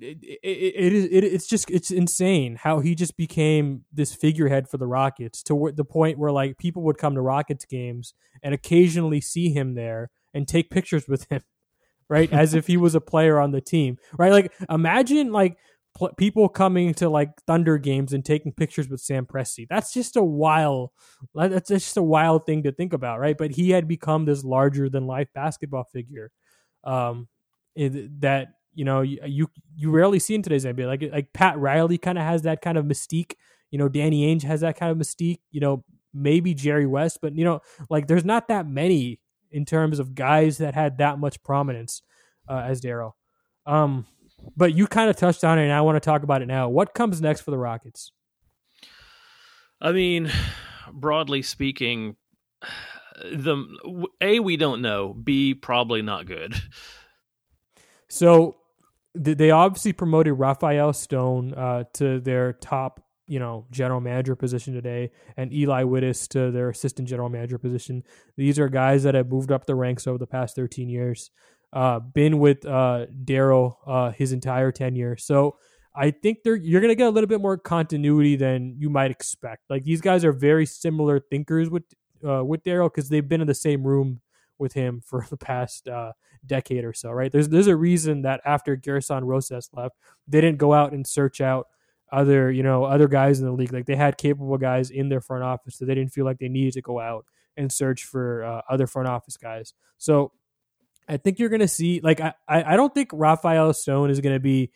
[0.00, 4.68] it, it, it is it, it's just it's insane how he just became this figurehead
[4.68, 8.54] for the Rockets to the point where like people would come to Rockets games and
[8.54, 11.42] occasionally see him there and take pictures with him,
[12.08, 14.32] right, as if he was a player on the team, right?
[14.32, 15.56] Like imagine like
[15.98, 19.66] pl- people coming to like Thunder games and taking pictures with Sam Presti.
[19.68, 20.90] That's just a wild.
[21.34, 23.36] That's just a wild thing to think about, right?
[23.36, 26.30] But he had become this larger than life basketball figure,
[26.84, 27.28] um,
[27.76, 30.86] that you know you you rarely see in today's NBA.
[30.86, 33.34] Like like Pat Riley kind of has that kind of mystique.
[33.70, 35.40] You know, Danny Ainge has that kind of mystique.
[35.50, 35.84] You know,
[36.14, 40.58] maybe Jerry West, but you know, like there's not that many in terms of guys
[40.58, 42.02] that had that much prominence
[42.48, 43.12] uh, as Daryl.
[43.66, 44.06] Um,
[44.56, 46.68] but you kind of touched on it, and I want to talk about it now.
[46.68, 48.12] What comes next for the Rockets?
[49.80, 50.30] I mean,
[50.92, 52.16] broadly speaking,
[53.20, 53.64] the
[54.20, 55.14] a we don't know.
[55.14, 56.54] B probably not good.
[58.08, 58.56] So
[59.14, 65.10] they obviously promoted Rafael Stone uh, to their top, you know, general manager position today,
[65.36, 68.02] and Eli Witus to their assistant general manager position.
[68.36, 71.30] These are guys that have moved up the ranks over the past 13 years
[71.72, 75.16] uh, been with uh, Daryl uh, his entire tenure.
[75.16, 75.56] So
[75.94, 79.64] I think they're you're gonna get a little bit more continuity than you might expect.
[79.68, 81.84] Like these guys are very similar thinkers with
[82.26, 84.20] uh, with Daryl because they've been in the same room
[84.58, 86.12] with him for the past uh,
[86.46, 87.10] decade or so.
[87.10, 87.30] Right?
[87.30, 91.40] There's there's a reason that after Gersson Rosas left, they didn't go out and search
[91.40, 91.66] out
[92.10, 93.72] other you know other guys in the league.
[93.72, 96.48] Like they had capable guys in their front office, so they didn't feel like they
[96.48, 97.26] needed to go out
[97.56, 99.74] and search for uh, other front office guys.
[99.98, 100.30] So
[101.08, 104.34] I think you're going to see like I I don't think Rafael Stone is going
[104.34, 104.70] to be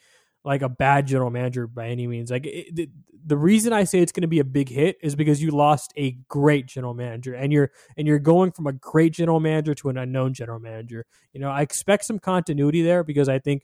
[0.44, 2.30] like a bad general manager by any means.
[2.30, 2.90] Like it, the,
[3.24, 5.92] the reason I say it's going to be a big hit is because you lost
[5.96, 9.88] a great general manager and you're and you're going from a great general manager to
[9.90, 11.06] an unknown general manager.
[11.32, 13.62] You know, I expect some continuity there because I think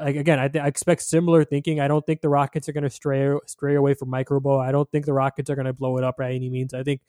[0.00, 1.80] like again, I, th- I, expect similar thinking.
[1.80, 4.58] I don't think the Rockets are going to stray stray away from Mike Robo.
[4.58, 6.72] I don't think the Rockets are going to blow it up by any means.
[6.74, 7.00] I think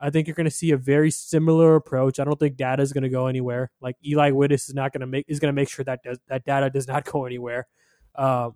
[0.00, 2.18] I think you're going to see a very similar approach.
[2.18, 3.70] I don't think data is going to go anywhere.
[3.80, 6.18] Like Eli Witus is not going to make is going to make sure that does,
[6.28, 7.66] that data does not go anywhere.
[8.14, 8.50] Uh,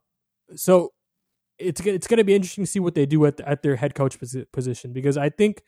[0.56, 0.92] so
[1.58, 3.94] it's it's going to be interesting to see what they do at at their head
[3.94, 4.18] coach
[4.52, 5.62] position because I think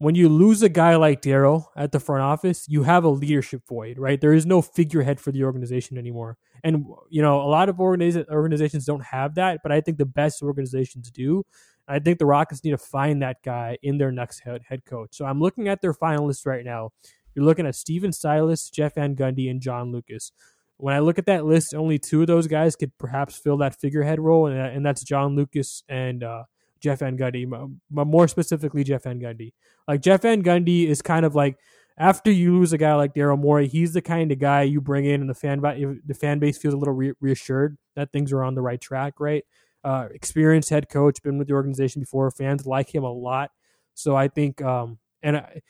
[0.00, 3.60] when you lose a guy like Daryl at the front office, you have a leadership
[3.68, 4.18] void, right?
[4.18, 6.38] There is no figurehead for the organization anymore.
[6.64, 10.06] And you know, a lot of organiz- organizations don't have that, but I think the
[10.06, 11.44] best organizations do.
[11.90, 15.10] I think the Rockets need to find that guy in their next head, head coach.
[15.12, 16.90] So I'm looking at their finalists right now.
[17.34, 20.32] You're looking at Stephen Silas, Jeff Van Gundy, and John Lucas.
[20.76, 23.78] When I look at that list, only two of those guys could perhaps fill that
[23.78, 26.44] figurehead role, and, and that's John Lucas and uh,
[26.80, 27.46] Jeff Van Gundy,
[27.90, 29.52] more specifically Jeff Van Gundy.
[29.86, 31.58] Like Jeff Van Gundy is kind of like
[31.98, 35.04] after you lose a guy like Daryl Morey, he's the kind of guy you bring
[35.04, 38.42] in, and the fan the fan base feels a little re- reassured that things are
[38.42, 39.44] on the right track, right?
[39.82, 42.30] Uh, experienced head coach, been with the organization before.
[42.30, 43.50] Fans like him a lot,
[43.94, 45.60] so I think, um, and I,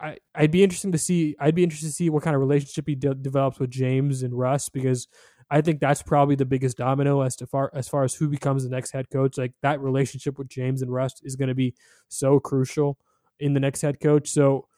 [0.00, 1.36] I, I'd be interested to see.
[1.38, 4.32] I'd be interested to see what kind of relationship he de- develops with James and
[4.32, 5.08] Russ because
[5.50, 8.64] I think that's probably the biggest domino as to far as far as who becomes
[8.64, 9.38] the next head coach.
[9.38, 11.74] Like that relationship with James and Russ is going to be
[12.08, 12.98] so crucial
[13.40, 14.28] in the next head coach.
[14.28, 14.68] So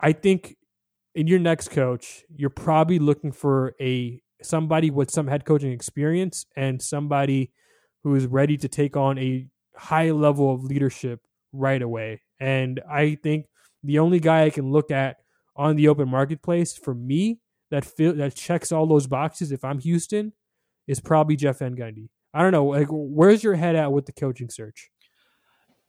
[0.00, 0.56] I think
[1.14, 6.46] in your next coach, you're probably looking for a somebody with some head coaching experience
[6.56, 7.50] and somebody
[8.08, 11.20] who is ready to take on a high level of leadership
[11.52, 12.22] right away.
[12.40, 13.46] And I think
[13.84, 15.18] the only guy I can look at
[15.54, 17.40] on the open marketplace for me
[17.70, 20.32] that feel, that checks all those boxes if I'm Houston
[20.86, 22.08] is probably Jeff Van Gundy.
[22.32, 24.90] I don't know, like where's your head at with the coaching search?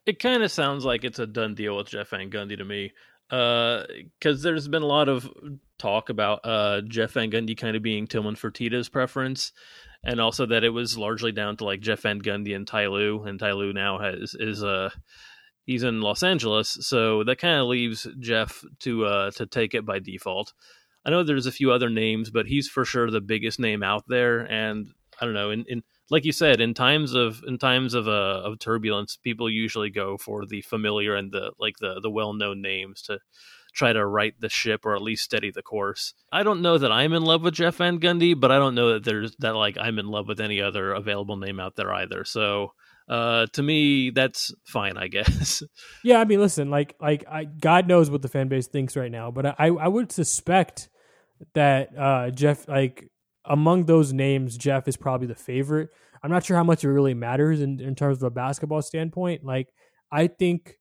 [0.05, 2.91] It kind of sounds like it's a done deal with Jeff Van Gundy to me
[3.29, 5.31] because uh, there's been a lot of
[5.79, 9.51] talk about uh, Jeff Van Gundy kind of being Tillman Fertitta's preference,
[10.03, 13.23] and also that it was largely down to like Jeff Van Gundy and Ty Lue,
[13.23, 14.89] and Ty Lue now has is uh
[15.65, 19.85] he's in Los Angeles, so that kind of leaves Jeff to uh to take it
[19.85, 20.53] by default.
[21.05, 24.03] I know there's a few other names, but he's for sure the biggest name out
[24.07, 24.89] there, and
[25.19, 28.41] I don't know in in like you said, in times of in times of uh,
[28.43, 32.61] of turbulence, people usually go for the familiar and the like the the well known
[32.61, 33.19] names to
[33.73, 36.13] try to right the ship or at least steady the course.
[36.31, 38.93] I don't know that I'm in love with Jeff Van Gundy, but I don't know
[38.93, 42.23] that there's that like I'm in love with any other available name out there either.
[42.25, 42.73] So
[43.07, 45.63] uh, to me, that's fine, I guess.
[46.03, 49.11] Yeah, I mean, listen, like like I, God knows what the fan base thinks right
[49.11, 50.89] now, but I I would suspect
[51.53, 53.09] that uh, Jeff like
[53.45, 55.89] among those names, Jeff is probably the favorite.
[56.21, 59.43] I'm not sure how much it really matters in, in terms of a basketball standpoint.
[59.43, 59.73] Like,
[60.11, 60.75] I think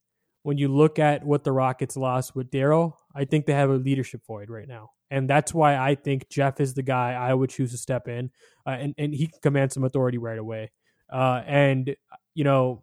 [0.48, 3.74] when you look at what the Rockets lost with Daryl, I think they have a
[3.74, 4.92] leadership void right now.
[5.10, 8.30] And that's why I think Jeff is the guy I would choose to step in,
[8.66, 10.70] uh, and, and he can command some authority right away.
[11.12, 11.94] Uh, and,
[12.34, 12.82] you know,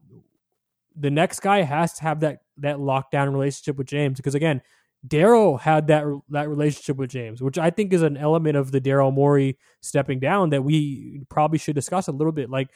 [0.96, 4.62] the next guy has to have that that lockdown relationship with James because again,
[5.08, 8.82] Daryl had that that relationship with James, which I think is an element of the
[8.82, 12.52] Daryl Morey stepping down that we probably should discuss a little bit.
[12.52, 12.70] Like,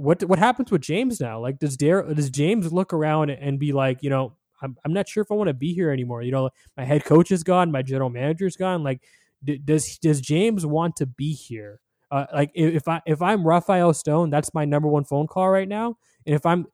[0.00, 1.38] what what happens with James now?
[1.40, 5.22] Like, does does James look around and be like, you know, I'm I'm not sure
[5.22, 6.22] if I want to be here anymore.
[6.22, 8.82] You know, my head coach is gone, my general manager is gone.
[8.82, 9.02] Like,
[9.44, 11.80] d- does does James want to be here?
[12.10, 15.68] Uh, like, if I if I'm Rafael Stone, that's my number one phone call right
[15.68, 15.96] now.
[16.26, 16.66] And if I'm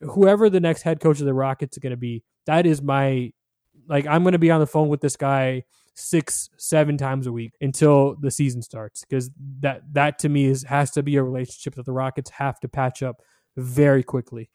[0.00, 3.32] whoever the next head coach of the Rockets is going to be, that is my
[3.88, 7.32] like I'm going to be on the phone with this guy six, seven times a
[7.32, 11.22] week until the season starts because that that to me is has to be a
[11.22, 13.22] relationship that the Rockets have to patch up
[13.56, 14.50] very quickly.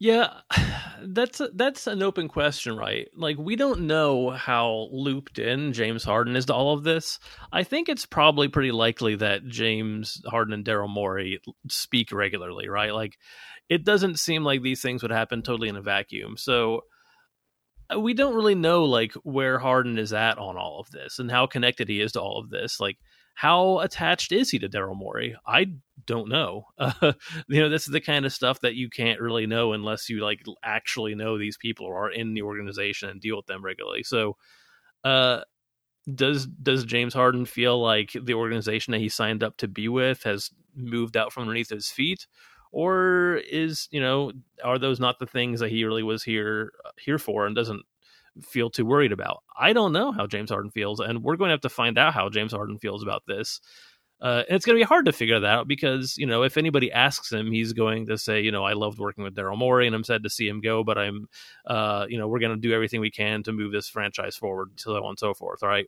[0.00, 0.32] Yeah,
[1.02, 3.08] that's a, that's an open question, right?
[3.14, 7.18] Like we don't know how looped in James Harden is to all of this.
[7.52, 12.94] I think it's probably pretty likely that James Harden and Daryl Morey speak regularly, right?
[12.94, 13.18] Like
[13.68, 16.36] it doesn't seem like these things would happen totally in a vacuum.
[16.36, 16.84] So
[17.98, 21.46] we don't really know like where Harden is at on all of this and how
[21.46, 22.80] connected he is to all of this.
[22.80, 22.98] Like,
[23.34, 25.36] how attached is he to Daryl Morey?
[25.46, 25.66] I
[26.06, 26.66] don't know.
[26.78, 27.12] Uh,
[27.48, 30.20] you know, this is the kind of stuff that you can't really know unless you
[30.20, 34.02] like actually know these people or are in the organization and deal with them regularly.
[34.02, 34.36] So,
[35.04, 35.40] uh,
[36.14, 40.22] does does James Harden feel like the organization that he signed up to be with
[40.24, 42.26] has moved out from underneath his feet,
[42.72, 44.32] or is you know
[44.64, 47.84] are those not the things that he really was here here for and doesn't
[48.42, 49.42] feel too worried about.
[49.58, 52.14] I don't know how James Harden feels, and we're going to have to find out
[52.14, 53.60] how James Harden feels about this.
[54.20, 56.58] Uh, and it's going to be hard to figure that out because you know if
[56.58, 59.86] anybody asks him, he's going to say, you know, I loved working with Daryl Morey,
[59.86, 61.26] and I'm sad to see him go, but I'm,
[61.66, 64.72] uh, you know, we're going to do everything we can to move this franchise forward,
[64.76, 65.62] so on and so forth.
[65.62, 65.86] Right,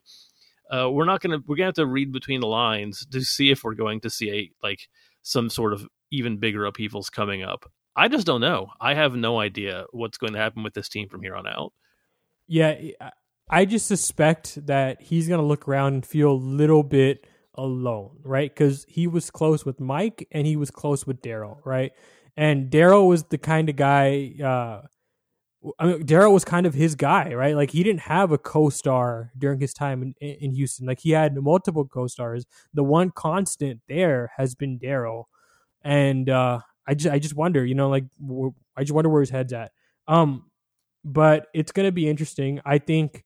[0.70, 3.20] uh, we're not going to we're going to have to read between the lines to
[3.20, 4.88] see if we're going to see a like
[5.22, 7.70] some sort of even bigger upheavals coming up.
[7.94, 8.68] I just don't know.
[8.80, 11.74] I have no idea what's going to happen with this team from here on out.
[12.52, 12.74] Yeah,
[13.48, 18.18] I just suspect that he's going to look around and feel a little bit alone,
[18.24, 18.54] right?
[18.54, 21.92] Because he was close with Mike and he was close with Daryl, right?
[22.36, 24.34] And Daryl was the kind of guy.
[24.42, 24.82] Uh,
[25.78, 27.56] I mean, Daryl was kind of his guy, right?
[27.56, 30.86] Like he didn't have a co-star during his time in, in Houston.
[30.86, 32.44] Like he had multiple co-stars.
[32.74, 35.24] The one constant there has been Daryl,
[35.82, 38.04] and uh, I just I just wonder, you know, like
[38.76, 39.72] I just wonder where his head's at.
[40.08, 40.50] Um,
[41.04, 42.60] but it's gonna be interesting.
[42.64, 43.24] I think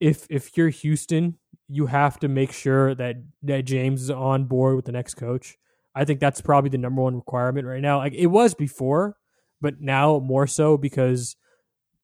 [0.00, 4.76] if if you're Houston, you have to make sure that that James is on board
[4.76, 5.56] with the next coach.
[5.94, 7.98] I think that's probably the number one requirement right now.
[7.98, 9.16] Like it was before,
[9.60, 11.36] but now more so because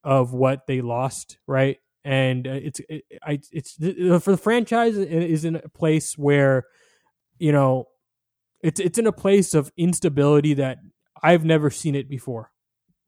[0.02, 1.78] of what they lost, right?
[2.04, 6.64] And uh, it's it, I it's for the franchise is in a place where
[7.38, 7.88] you know
[8.62, 10.78] it's it's in a place of instability that
[11.22, 12.50] I've never seen it before,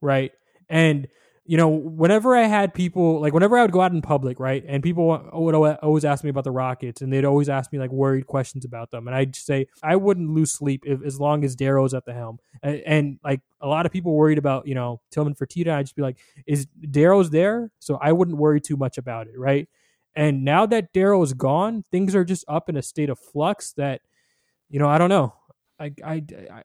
[0.00, 0.32] right?
[0.68, 1.08] And
[1.46, 4.64] you know, whenever I had people like whenever I would go out in public, right,
[4.66, 7.90] and people would always ask me about the Rockets, and they'd always ask me like
[7.90, 11.54] worried questions about them, and I'd say I wouldn't lose sleep if, as long as
[11.54, 15.00] Daryl's at the helm, and, and, like a lot of people worried about you know
[15.10, 17.70] Tillman Fertitta, I'd just be like, is Daryl's there?
[17.78, 19.68] So I wouldn't worry too much about it, right?
[20.16, 23.72] And now that Daryl is gone, things are just up in a state of flux
[23.74, 24.00] that,
[24.70, 25.34] you know, I don't know.
[25.78, 26.22] I, I,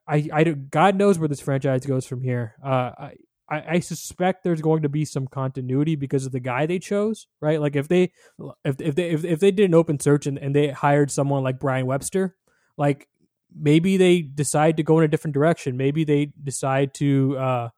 [0.08, 2.56] I, I, God knows where this franchise goes from here.
[2.64, 3.14] Uh, I,
[3.52, 7.28] I, I suspect there's going to be some continuity because of the guy they chose,
[7.42, 7.60] right?
[7.60, 8.14] Like if they
[8.64, 11.44] if if they if, if they did an open search and, and they hired someone
[11.44, 12.36] like Brian Webster,
[12.78, 13.08] like
[13.54, 15.78] maybe they decide to go in a different direction.
[15.78, 17.70] Maybe they decide to uh,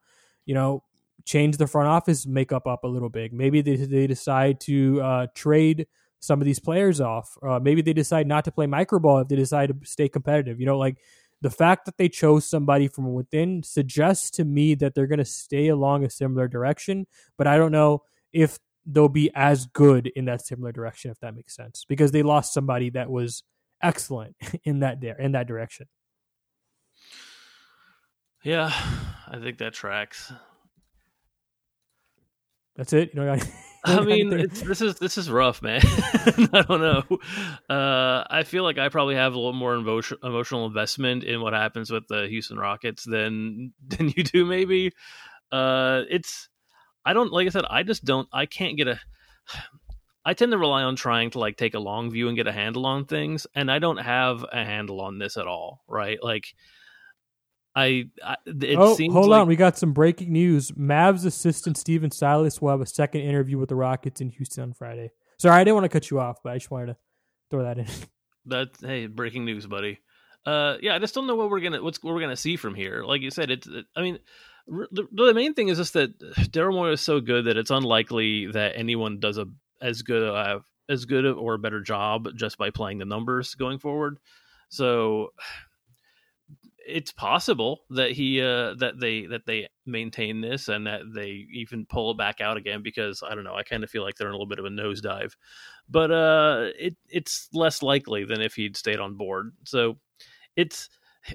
[0.46, 0.84] you know,
[1.26, 3.34] change the front office makeup up a little bit.
[3.34, 5.88] Maybe they they decide to uh, trade
[6.20, 7.38] some of these players off.
[7.46, 10.60] Uh, maybe they decide not to play microball if they decide to stay competitive.
[10.60, 10.98] You know, like
[11.44, 15.26] the fact that they chose somebody from within suggests to me that they're going to
[15.26, 17.06] stay along a similar direction,
[17.38, 21.36] but I don't know if they'll be as good in that similar direction if that
[21.36, 23.44] makes sense because they lost somebody that was
[23.82, 25.86] excellent in that there in that direction.
[28.42, 28.72] Yeah,
[29.28, 30.32] I think that tracks.
[32.78, 33.12] That's it.
[33.14, 33.38] You know,
[33.86, 35.82] I mean, this is this is rough, man.
[35.84, 37.20] I don't know.
[37.70, 41.54] Uh, I feel like I probably have a little more emotion, emotional investment in what
[41.54, 44.46] happens with the Houston Rockets than than you do.
[44.46, 44.92] Maybe
[45.52, 46.50] uh, it's.
[47.06, 47.66] I don't like I said.
[47.70, 48.28] I just don't.
[48.32, 49.00] I can't get a.
[50.26, 52.54] I tend to rely on trying to like take a long view and get a
[52.54, 55.84] handle on things, and I don't have a handle on this at all.
[55.86, 56.46] Right, like
[57.76, 60.72] I, I it oh, seems hold like, on, we got some breaking news.
[60.72, 64.74] Mavs assistant Stephen Silas will have a second interview with the Rockets in Houston on
[64.74, 65.12] Friday.
[65.40, 66.98] Sorry, I didn't want to cut you off, but I just wanted to
[67.50, 67.88] throw that in.
[68.48, 70.00] That hey, breaking news, buddy.
[70.46, 72.76] Uh, yeah, I just don't know what we're gonna what's what we're gonna see from
[72.76, 73.06] here.
[73.06, 73.66] Like you said, it's.
[73.66, 74.20] It, I mean,
[74.68, 78.48] the, the main thing is just that Daryl Morey is so good that it's unlikely
[78.48, 79.46] that anyone does a
[79.82, 83.80] as good a, as good or a better job just by playing the numbers going
[83.80, 84.18] forward.
[84.68, 85.30] So
[86.86, 91.86] it's possible that he uh, that they that they maintain this and that they even
[91.86, 94.28] pull it back out again because I don't know I kind of feel like they're
[94.28, 95.34] in a little bit of a nosedive,
[95.90, 99.54] but uh, it it's less likely than if he'd stayed on board.
[99.66, 99.98] So
[100.56, 100.90] it's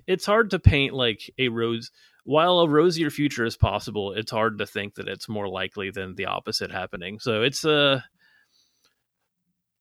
[0.07, 1.91] it's hard to paint like a rose
[2.25, 4.13] while a rosier future is possible.
[4.13, 7.19] It's hard to think that it's more likely than the opposite happening.
[7.21, 8.01] So it's uh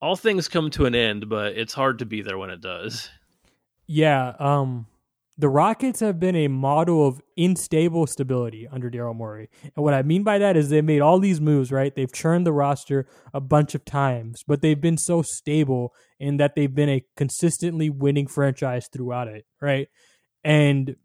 [0.00, 3.10] all things come to an end, but it's hard to be there when it does.
[3.86, 4.86] Yeah, um
[5.38, 9.48] the Rockets have been a model of unstable stability under Daryl Morey.
[9.62, 11.94] And what I mean by that is they made all these moves, right?
[11.94, 16.56] They've churned the roster a bunch of times, but they've been so stable in that
[16.56, 19.86] they've been a consistently winning franchise throughout it, right?
[20.42, 20.96] And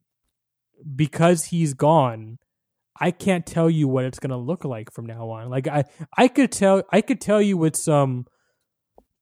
[0.96, 2.40] because he's gone,
[3.00, 5.50] I can't tell you what it's going to look like from now on.
[5.50, 5.86] Like I
[6.18, 8.26] I could tell I could tell you with some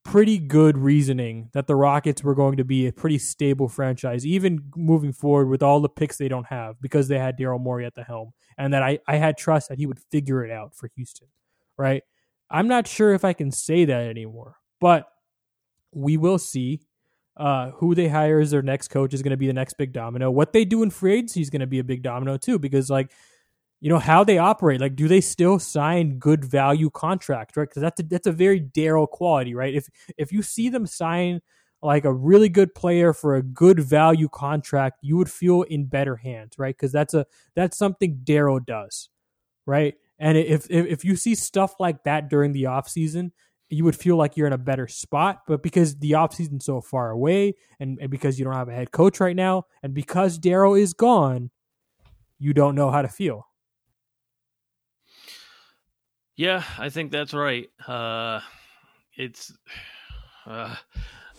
[0.03, 4.71] pretty good reasoning that the Rockets were going to be a pretty stable franchise, even
[4.75, 7.95] moving forward with all the picks they don't have because they had Daryl Morey at
[7.95, 10.89] the helm, and that I, I had trust that he would figure it out for
[10.95, 11.27] Houston,
[11.77, 12.03] right?
[12.49, 15.07] I'm not sure if I can say that anymore, but
[15.93, 16.81] we will see.
[17.37, 19.93] Uh, who they hire as their next coach is going to be the next big
[19.93, 20.29] domino.
[20.29, 22.89] What they do in free agency is going to be a big domino too, because
[22.89, 23.09] like
[23.81, 24.79] you know how they operate.
[24.79, 27.67] Like, do they still sign good value contracts, right?
[27.67, 29.73] Because that's a, that's a very Daryl quality, right?
[29.73, 31.41] If if you see them sign
[31.81, 36.15] like a really good player for a good value contract, you would feel in better
[36.15, 36.75] hands, right?
[36.77, 37.25] Because that's a
[37.55, 39.09] that's something Daryl does,
[39.65, 39.95] right?
[40.19, 43.31] And if, if if you see stuff like that during the offseason,
[43.69, 45.41] you would feel like you're in a better spot.
[45.47, 48.91] But because the offseason's so far away and, and because you don't have a head
[48.91, 51.49] coach right now, and because Daryl is gone,
[52.37, 53.47] you don't know how to feel.
[56.35, 57.69] Yeah, I think that's right.
[57.87, 58.39] Uh,
[59.15, 59.53] it's
[60.45, 60.75] uh,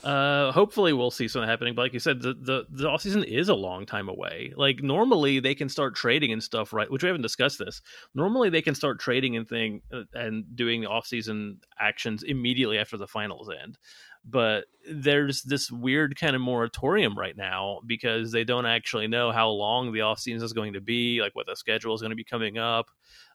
[0.04, 1.74] uh, hopefully we'll see something happening.
[1.74, 4.52] But like you said, the the the off season is a long time away.
[4.56, 6.90] Like normally they can start trading and stuff, right?
[6.90, 7.80] Which we haven't discussed this.
[8.14, 9.82] Normally they can start trading and thing
[10.14, 13.78] and doing the off season actions immediately after the finals end.
[14.24, 19.48] But there's this weird kind of moratorium right now because they don't actually know how
[19.48, 22.16] long the off season is going to be, like what the schedule is going to
[22.16, 22.86] be coming up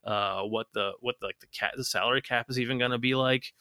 [0.07, 2.97] uh, what the what the, like the cap the salary cap is even going to
[2.97, 3.53] be like.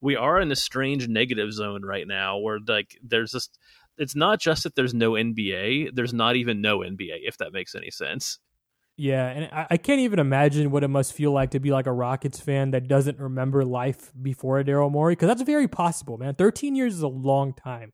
[0.00, 3.58] We are in a strange negative zone right now where like there's just
[3.96, 7.74] it's not just that there's no NBA, there's not even no NBA if that makes
[7.74, 8.38] any sense.
[8.96, 11.86] Yeah, and I, I can't even imagine what it must feel like to be like
[11.86, 16.34] a Rockets fan that doesn't remember life before Daryl Morey because that's very possible, man.
[16.34, 17.92] Thirteen years is a long time.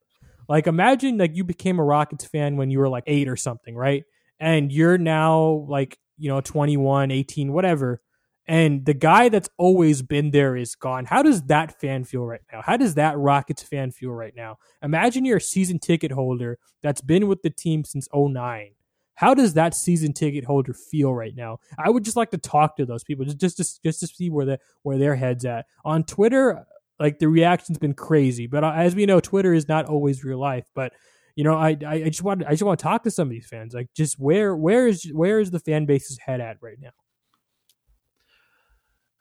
[0.48, 3.74] Like imagine like you became a Rockets fan when you were like eight or something,
[3.74, 4.04] right?
[4.38, 8.02] And you're now like you know 21 18 whatever
[8.46, 12.42] and the guy that's always been there is gone how does that fan feel right
[12.52, 16.58] now how does that rockets fan feel right now imagine you're a season ticket holder
[16.82, 18.72] that's been with the team since 09
[19.20, 22.76] how does that season ticket holder feel right now i would just like to talk
[22.76, 25.66] to those people just just just, just to see where the where their heads at
[25.84, 26.64] on twitter
[26.98, 30.40] like the reaction's been crazy but uh, as we know twitter is not always real
[30.40, 30.92] life but
[31.36, 33.46] you know, I, I just want I just want to talk to some of these
[33.46, 33.72] fans.
[33.72, 36.90] Like, just where where is where is the fan base's head at right now?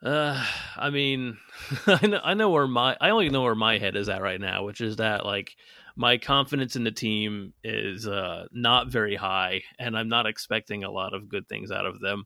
[0.02, 0.44] Uh,
[0.76, 1.38] I mean,
[1.86, 4.40] I know I know where my I only know where my head is at right
[4.40, 5.56] now, which is that like
[6.00, 10.90] my confidence in the team is uh not very high, and I'm not expecting a
[10.90, 12.24] lot of good things out of them.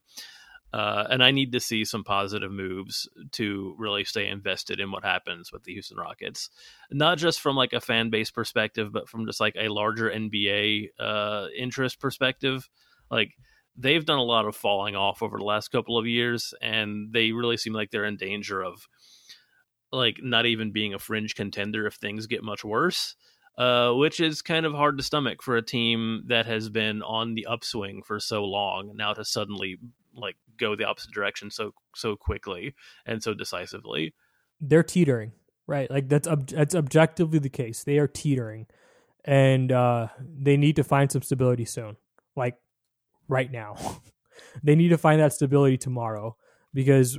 [0.72, 5.04] Uh, and I need to see some positive moves to really stay invested in what
[5.04, 6.50] happens with the Houston Rockets,
[6.90, 10.88] not just from like a fan base perspective, but from just like a larger NBA
[10.98, 12.68] uh, interest perspective.
[13.10, 13.34] Like
[13.76, 17.32] they've done a lot of falling off over the last couple of years, and they
[17.32, 18.86] really seem like they're in danger of
[19.90, 23.16] like not even being a fringe contender if things get much worse.
[23.56, 27.34] Uh, which is kind of hard to stomach for a team that has been on
[27.34, 29.78] the upswing for so long now to suddenly
[30.16, 32.74] like go the opposite direction so so quickly
[33.06, 34.12] and so decisively.
[34.60, 35.32] They're teetering,
[35.68, 35.88] right?
[35.88, 37.84] Like that's ob- that's objectively the case.
[37.84, 38.66] They are teetering,
[39.24, 41.96] and uh, they need to find some stability soon,
[42.34, 42.56] like
[43.28, 43.76] right now.
[44.64, 46.36] they need to find that stability tomorrow
[46.72, 47.18] because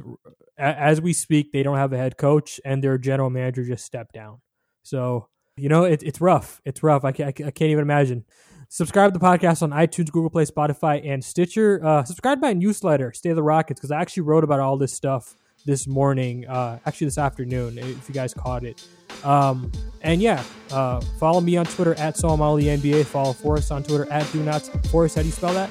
[0.58, 4.14] as we speak, they don't have a head coach and their general manager just stepped
[4.14, 4.42] down.
[4.84, 6.62] So you know it, it's rough.
[6.66, 7.04] It's rough.
[7.04, 8.26] I can't, I can't even imagine.
[8.68, 11.80] Subscribe to the podcast on iTunes, Google Play, Spotify, and Stitcher.
[11.86, 14.92] Uh, subscribe to my newsletter, Stay the Rockets, because I actually wrote about all this
[14.92, 15.36] stuff
[15.66, 18.86] this morning, uh, actually this afternoon, if you guys caught it.
[19.24, 23.06] Um, and yeah, uh, follow me on Twitter at Solomali NBA.
[23.06, 25.16] Follow Forrest on Twitter at Do Not Forrest.
[25.16, 25.70] How do you spell that?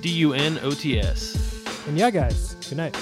[0.00, 1.64] D U N O T S.
[1.86, 2.96] And yeah, guys, good night.